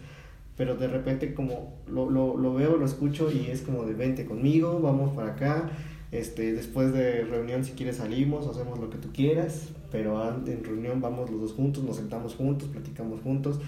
Pero 0.60 0.76
de 0.76 0.90
repente, 0.90 1.34
como 1.34 1.80
lo, 1.88 2.10
lo, 2.12 2.38
lo 2.38 2.54
veo, 2.54 2.76
lo 2.76 2.86
escucho 2.86 3.32
y 3.32 3.50
es 3.50 3.62
como 3.62 3.86
de, 3.86 3.94
vente 3.94 4.26
conmigo, 4.26 4.80
vamos 4.82 5.16
para 5.16 5.32
acá 5.32 5.72
este, 6.12 6.54
después 6.54 6.92
de 6.92 7.24
reunión, 7.24 7.64
si 7.64 7.74
quieres, 7.74 7.98
salimos, 7.98 8.48
hacemos 8.48 8.80
lo 8.80 8.90
que 8.90 8.98
tú 8.98 9.10
quieras, 9.14 9.70
pero 9.92 10.22
en 10.28 10.64
reunión 10.64 11.02
vamos 11.02 11.30
los 11.30 11.40
dos 11.40 11.54
juntos, 11.54 11.84
nos 11.84 11.98
sentamos 11.98 12.36
juntos, 12.36 12.68
platicamos 12.70 13.22
juntos, 13.22 13.60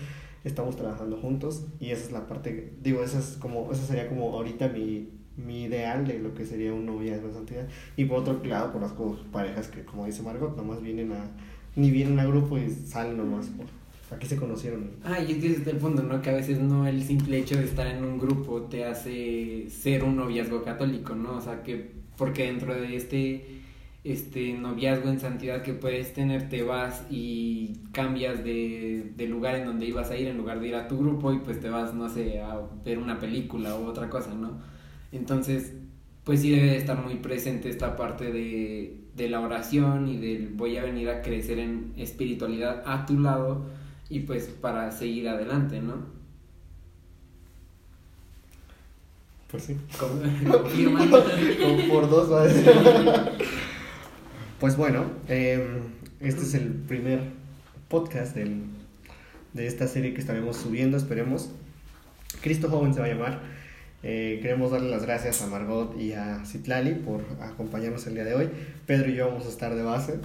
estamos 0.43 0.75
trabajando 0.75 1.17
juntos 1.17 1.65
y 1.79 1.91
esa 1.91 2.05
es 2.05 2.11
la 2.11 2.27
parte, 2.27 2.73
digo, 2.81 3.03
esa, 3.03 3.19
es 3.19 3.37
como, 3.39 3.71
esa 3.71 3.85
sería 3.85 4.09
como 4.09 4.33
ahorita 4.33 4.69
mi, 4.69 5.09
mi 5.37 5.63
ideal 5.63 6.07
de 6.07 6.17
lo 6.17 6.33
que 6.33 6.45
sería 6.45 6.73
un 6.73 6.87
noviazgo 6.87 7.27
de 7.27 7.33
santidad. 7.33 7.67
Y 7.95 8.05
por 8.05 8.19
otro 8.19 8.43
lado, 8.43 8.73
conozco 8.73 9.17
parejas 9.31 9.67
que, 9.67 9.85
como 9.85 10.07
dice 10.07 10.23
Margot, 10.23 10.57
nomás 10.57 10.81
vienen 10.81 11.11
a, 11.11 11.29
ni 11.75 11.91
vienen 11.91 12.19
a 12.19 12.25
grupo 12.25 12.57
y 12.57 12.69
salen 12.69 13.17
nomás 13.17 13.47
por 13.47 13.67
Aquí 14.11 14.27
se 14.27 14.35
conocieron. 14.35 14.91
Ah, 15.03 15.19
y 15.21 15.31
es 15.31 15.37
que 15.37 15.47
es 15.47 15.67
el 15.67 15.77
punto, 15.77 16.03
¿no? 16.03 16.21
Que 16.21 16.29
a 16.29 16.33
veces 16.33 16.59
no 16.59 16.85
el 16.85 17.01
simple 17.01 17.39
hecho 17.39 17.57
de 17.57 17.63
estar 17.63 17.87
en 17.87 18.03
un 18.03 18.19
grupo 18.19 18.63
te 18.63 18.83
hace 18.83 19.69
ser 19.69 20.03
un 20.03 20.17
noviazgo 20.17 20.63
católico, 20.63 21.15
¿no? 21.15 21.37
O 21.37 21.41
sea, 21.41 21.63
que 21.63 21.91
porque 22.17 22.45
dentro 22.45 22.75
de 22.75 22.95
este 22.95 23.61
este 24.03 24.53
noviazgo 24.53 25.09
en 25.09 25.19
santidad 25.19 25.61
que 25.61 25.73
puedes 25.73 26.13
tener, 26.13 26.49
te 26.49 26.63
vas 26.63 27.05
y 27.09 27.73
cambias 27.91 28.43
de, 28.43 29.13
de, 29.15 29.27
lugar 29.27 29.55
en 29.55 29.65
donde 29.65 29.85
ibas 29.85 30.09
a 30.09 30.17
ir 30.17 30.27
en 30.27 30.37
lugar 30.37 30.59
de 30.59 30.69
ir 30.69 30.75
a 30.75 30.87
tu 30.87 30.97
grupo 30.97 31.31
y 31.31 31.39
pues 31.39 31.59
te 31.59 31.69
vas, 31.69 31.93
no 31.93 32.09
sé, 32.09 32.39
a 32.41 32.59
ver 32.83 32.97
una 32.97 33.19
película 33.19 33.75
u 33.77 33.85
otra 33.85 34.09
cosa, 34.09 34.33
¿no? 34.33 34.59
Entonces, 35.11 35.73
pues 36.23 36.41
sí 36.41 36.49
debe 36.49 36.71
de 36.71 36.77
estar 36.77 36.97
muy 37.03 37.15
presente 37.17 37.69
esta 37.69 37.95
parte 37.95 38.31
de, 38.31 39.01
de 39.15 39.29
la 39.29 39.39
oración 39.39 40.07
y 40.07 40.17
del 40.17 40.49
voy 40.49 40.77
a 40.77 40.83
venir 40.83 41.09
a 41.09 41.21
crecer 41.21 41.59
en 41.59 41.93
espiritualidad 41.95 42.83
a 42.85 43.05
tu 43.05 43.19
lado 43.19 43.67
y 44.11 44.19
pues 44.19 44.47
para 44.47 44.91
seguir 44.91 45.29
adelante, 45.29 45.79
¿no? 45.79 46.05
Pues 49.49 49.63
sí. 49.63 49.77
Confirmando. 49.97 51.23
por 51.89 52.09
dos 52.09 52.51
Pues 54.59 54.75
bueno, 54.75 55.05
em, 55.29 55.79
este 56.19 56.41
es 56.41 56.53
el 56.55 56.73
primer 56.73 57.21
podcast 57.87 58.35
del, 58.35 58.63
de 59.53 59.67
esta 59.67 59.87
serie 59.87 60.13
que 60.13 60.19
estaremos 60.19 60.57
subiendo, 60.57 60.97
esperemos. 60.97 61.49
Cristo 62.41 62.69
Joven 62.69 62.93
se 62.93 62.99
va 62.99 63.05
a 63.05 63.09
llamar. 63.09 63.39
Eh, 64.03 64.39
queremos 64.41 64.71
darle 64.71 64.89
las 64.89 65.03
gracias 65.03 65.41
a 65.41 65.47
Margot 65.47 65.97
y 65.97 66.11
a 66.11 66.43
Citlali 66.43 66.95
por 66.95 67.21
acompañarnos 67.39 68.05
el 68.07 68.15
día 68.15 68.25
de 68.25 68.35
hoy. 68.35 68.49
Pedro 68.85 69.09
y 69.09 69.15
yo 69.15 69.27
vamos 69.29 69.45
a 69.45 69.49
estar 69.49 69.73
de 69.73 69.83
base. 69.83 70.19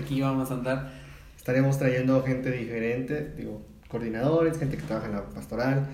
Aquí 0.00 0.20
vamos 0.20 0.52
a 0.52 0.54
andar. 0.54 1.01
Estaremos 1.42 1.76
trayendo 1.76 2.22
gente 2.22 2.52
diferente, 2.52 3.32
digo, 3.36 3.66
coordinadores, 3.88 4.60
gente 4.60 4.76
que 4.76 4.84
trabaja 4.84 5.08
en 5.08 5.14
la 5.14 5.24
pastoral, 5.24 5.88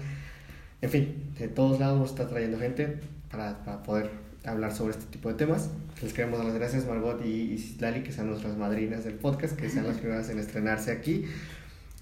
en 0.82 0.90
fin, 0.90 1.32
de 1.38 1.48
todos 1.48 1.80
lados 1.80 1.98
nos 1.98 2.11
está 2.11 2.28
trayendo 2.28 2.58
gente 2.58 2.98
para, 3.30 3.64
para, 3.64 3.82
poder 3.82 4.11
hablar 4.44 4.74
sobre 4.74 4.90
este 4.92 5.06
tipo 5.06 5.30
de 5.30 5.37
temas. 5.37 5.70
Les 6.02 6.12
queremos 6.12 6.37
dar 6.37 6.48
las 6.48 6.54
gracias 6.54 6.84
Margot 6.84 7.24
y, 7.24 7.54
y 7.54 7.56
Citlali, 7.56 8.02
que 8.02 8.12
sean 8.12 8.26
nuestras 8.26 8.58
madrinas 8.58 9.04
del 9.04 9.14
podcast, 9.14 9.56
que 9.56 9.70
sean 9.70 9.87
las 9.87 9.96
primeras 10.00 10.28
en 10.28 10.38
estrenarse 10.38 10.92
aquí. 10.92 11.24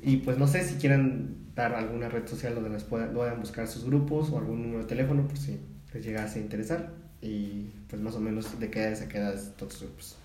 Y 0.02 0.16
pues 0.16 0.38
no 0.38 0.48
sé 0.48 0.64
si 0.64 0.74
quieran 0.74 1.36
dar 1.54 1.72
alguna 1.72 2.08
red 2.08 2.26
social 2.26 2.52
donde 2.52 2.70
nos 2.70 2.82
puedan, 2.82 3.12
puedan 3.14 3.38
buscar 3.38 3.68
sus 3.68 3.84
grupos 3.84 4.28
o 4.30 4.38
algún 4.38 4.60
número 4.60 4.80
de 4.80 4.88
teléfono 4.88 5.24
por 5.28 5.38
si 5.38 5.60
les 5.94 6.04
llegase 6.04 6.40
a 6.40 6.42
interesar. 6.42 6.90
Y 7.22 7.70
pues 7.88 8.02
más 8.02 8.16
o 8.16 8.20
menos 8.20 8.58
de 8.58 8.70
qué 8.72 8.82
edad 8.82 8.96
se 8.96 9.06
queda 9.06 9.32
todos 9.56 9.74
sus 9.74 9.82
grupos. 9.82 10.16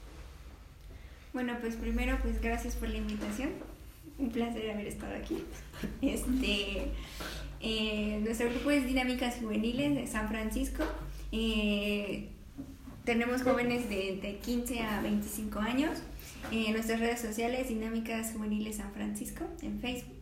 Bueno, 1.34 1.54
pues 1.62 1.76
primero 1.76 2.18
pues 2.22 2.42
gracias 2.42 2.76
por 2.76 2.90
la 2.90 2.98
invitación. 2.98 3.52
Un 4.18 4.32
placer 4.32 4.70
haber 4.72 4.88
estado 4.88 5.16
aquí. 5.16 5.44
Este, 6.02 6.88
eh, 7.62 8.20
nuestro 8.24 8.50
grupo 8.50 8.72
es 8.72 8.86
Dinámicas 8.86 9.38
Juveniles 9.40 9.96
de 9.96 10.08
San 10.08 10.28
Francisco. 10.28 10.84
Eh, 11.32 12.28
tenemos 13.06 13.44
jóvenes 13.44 13.90
de, 13.90 14.20
de 14.22 14.38
15 14.44 14.82
a 14.82 15.02
25 15.02 15.60
años. 15.60 16.00
En 16.52 16.74
nuestras 16.74 17.00
redes 17.00 17.22
sociales, 17.22 17.70
Dinámicas 17.70 18.34
Juveniles 18.34 18.78
San 18.78 18.92
Francisco, 18.92 19.46
en 19.62 19.80
Facebook. 19.80 20.21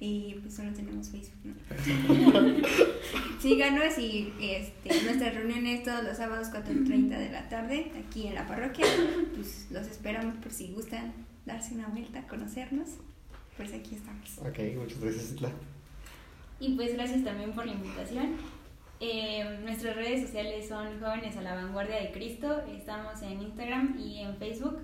Y 0.00 0.34
pues 0.42 0.54
solo 0.54 0.72
tenemos 0.72 1.08
Facebook, 1.08 1.44
¿no? 1.44 1.54
Síganos 3.40 3.98
y 3.98 4.32
este, 4.40 5.02
nuestras 5.04 5.34
reuniones 5.34 5.82
todos 5.84 6.02
los 6.02 6.16
sábados 6.16 6.48
4.30 6.48 7.08
de 7.08 7.30
la 7.30 7.48
tarde 7.48 7.92
aquí 8.04 8.26
en 8.26 8.34
la 8.34 8.46
parroquia. 8.46 8.86
Pues 9.34 9.68
los 9.70 9.86
esperamos 9.86 10.36
por 10.36 10.52
si 10.52 10.72
gustan 10.72 11.12
darse 11.46 11.74
una 11.74 11.88
vuelta, 11.88 12.26
conocernos. 12.26 12.90
Pues 13.56 13.72
aquí 13.72 13.94
estamos. 13.94 14.38
Ok, 14.38 14.76
muchas 14.76 15.00
gracias, 15.00 15.32
Isla. 15.32 15.50
Y 16.60 16.74
pues 16.74 16.94
gracias 16.94 17.22
también 17.22 17.52
por 17.52 17.66
la 17.66 17.72
invitación. 17.72 18.36
Eh, 19.00 19.58
nuestras 19.64 19.96
redes 19.96 20.22
sociales 20.22 20.68
son 20.68 20.98
Jóvenes 21.00 21.36
a 21.36 21.42
la 21.42 21.54
Vanguardia 21.54 22.00
de 22.00 22.10
Cristo. 22.10 22.62
Estamos 22.74 23.20
en 23.22 23.42
Instagram 23.42 23.98
y 23.98 24.20
en 24.20 24.36
Facebook. 24.36 24.78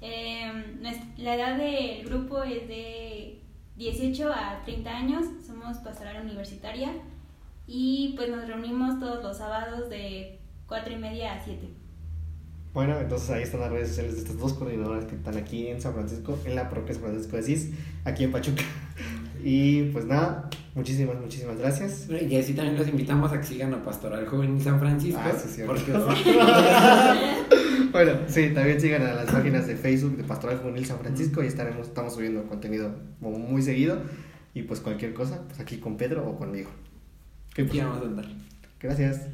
Eh, 0.00 0.76
la 1.16 1.34
edad 1.34 1.56
del 1.56 2.04
grupo 2.04 2.42
es 2.42 2.66
de 2.68 3.38
18 3.76 4.32
a 4.32 4.62
30 4.64 4.90
años. 4.90 5.26
Somos 5.46 5.78
pastoral 5.78 6.22
universitaria. 6.24 6.92
Y 7.66 8.12
pues 8.16 8.28
nos 8.28 8.46
reunimos 8.46 9.00
todos 9.00 9.22
los 9.22 9.38
sábados 9.38 9.88
de 9.88 10.38
4 10.66 10.92
y 10.92 10.96
media 10.96 11.34
a 11.34 11.44
7. 11.44 11.68
Bueno, 12.74 12.98
entonces 12.98 13.30
ahí 13.30 13.42
están 13.44 13.60
las 13.60 13.70
redes 13.70 13.88
sociales 13.88 14.14
de 14.14 14.22
estas 14.22 14.36
dos 14.36 14.54
coordinadoras 14.54 15.04
que 15.04 15.14
están 15.14 15.36
aquí 15.36 15.68
en 15.68 15.80
San 15.80 15.94
Francisco, 15.94 16.36
en 16.44 16.56
la 16.56 16.68
parroquia 16.68 16.94
San 16.94 17.04
Francisco 17.04 17.36
de 17.36 17.42
Asís, 17.42 17.70
aquí 18.04 18.24
en 18.24 18.32
Pachuca. 18.32 18.62
Y 19.46 19.90
pues 19.90 20.06
nada, 20.06 20.48
muchísimas, 20.74 21.20
muchísimas 21.20 21.58
gracias. 21.58 22.08
Y 22.08 22.34
así 22.34 22.54
también 22.54 22.78
los 22.78 22.88
invitamos 22.88 23.30
a 23.30 23.38
que 23.38 23.46
sigan 23.46 23.74
a 23.74 23.84
Pastoral 23.84 24.26
Joven 24.26 24.58
San 24.58 24.80
Francisco. 24.80 25.20
Ah, 25.22 25.32
sí, 25.36 25.50
cierto. 25.50 25.74
Porque, 25.74 25.92
bueno, 27.94 28.18
sí, 28.26 28.50
también 28.52 28.80
sigan 28.80 29.02
a 29.02 29.14
las 29.14 29.30
páginas 29.30 29.68
de 29.68 29.76
Facebook 29.76 30.16
de 30.16 30.24
Pastoral 30.24 30.58
Juvenil 30.58 30.84
San 30.84 30.98
Francisco 30.98 31.44
y 31.44 31.46
estaremos, 31.46 31.86
estamos 31.86 32.12
subiendo 32.12 32.44
contenido 32.48 32.92
muy 33.20 33.62
seguido. 33.62 34.02
Y 34.52 34.62
pues 34.62 34.80
cualquier 34.80 35.14
cosa, 35.14 35.42
pues 35.46 35.60
aquí 35.60 35.78
con 35.78 35.96
Pedro 35.96 36.26
o 36.28 36.36
conmigo. 36.36 36.70
¿Qué 37.54 37.62
vamos 37.62 38.02
a 38.02 38.06
andar? 38.06 38.26
Gracias. 38.80 39.28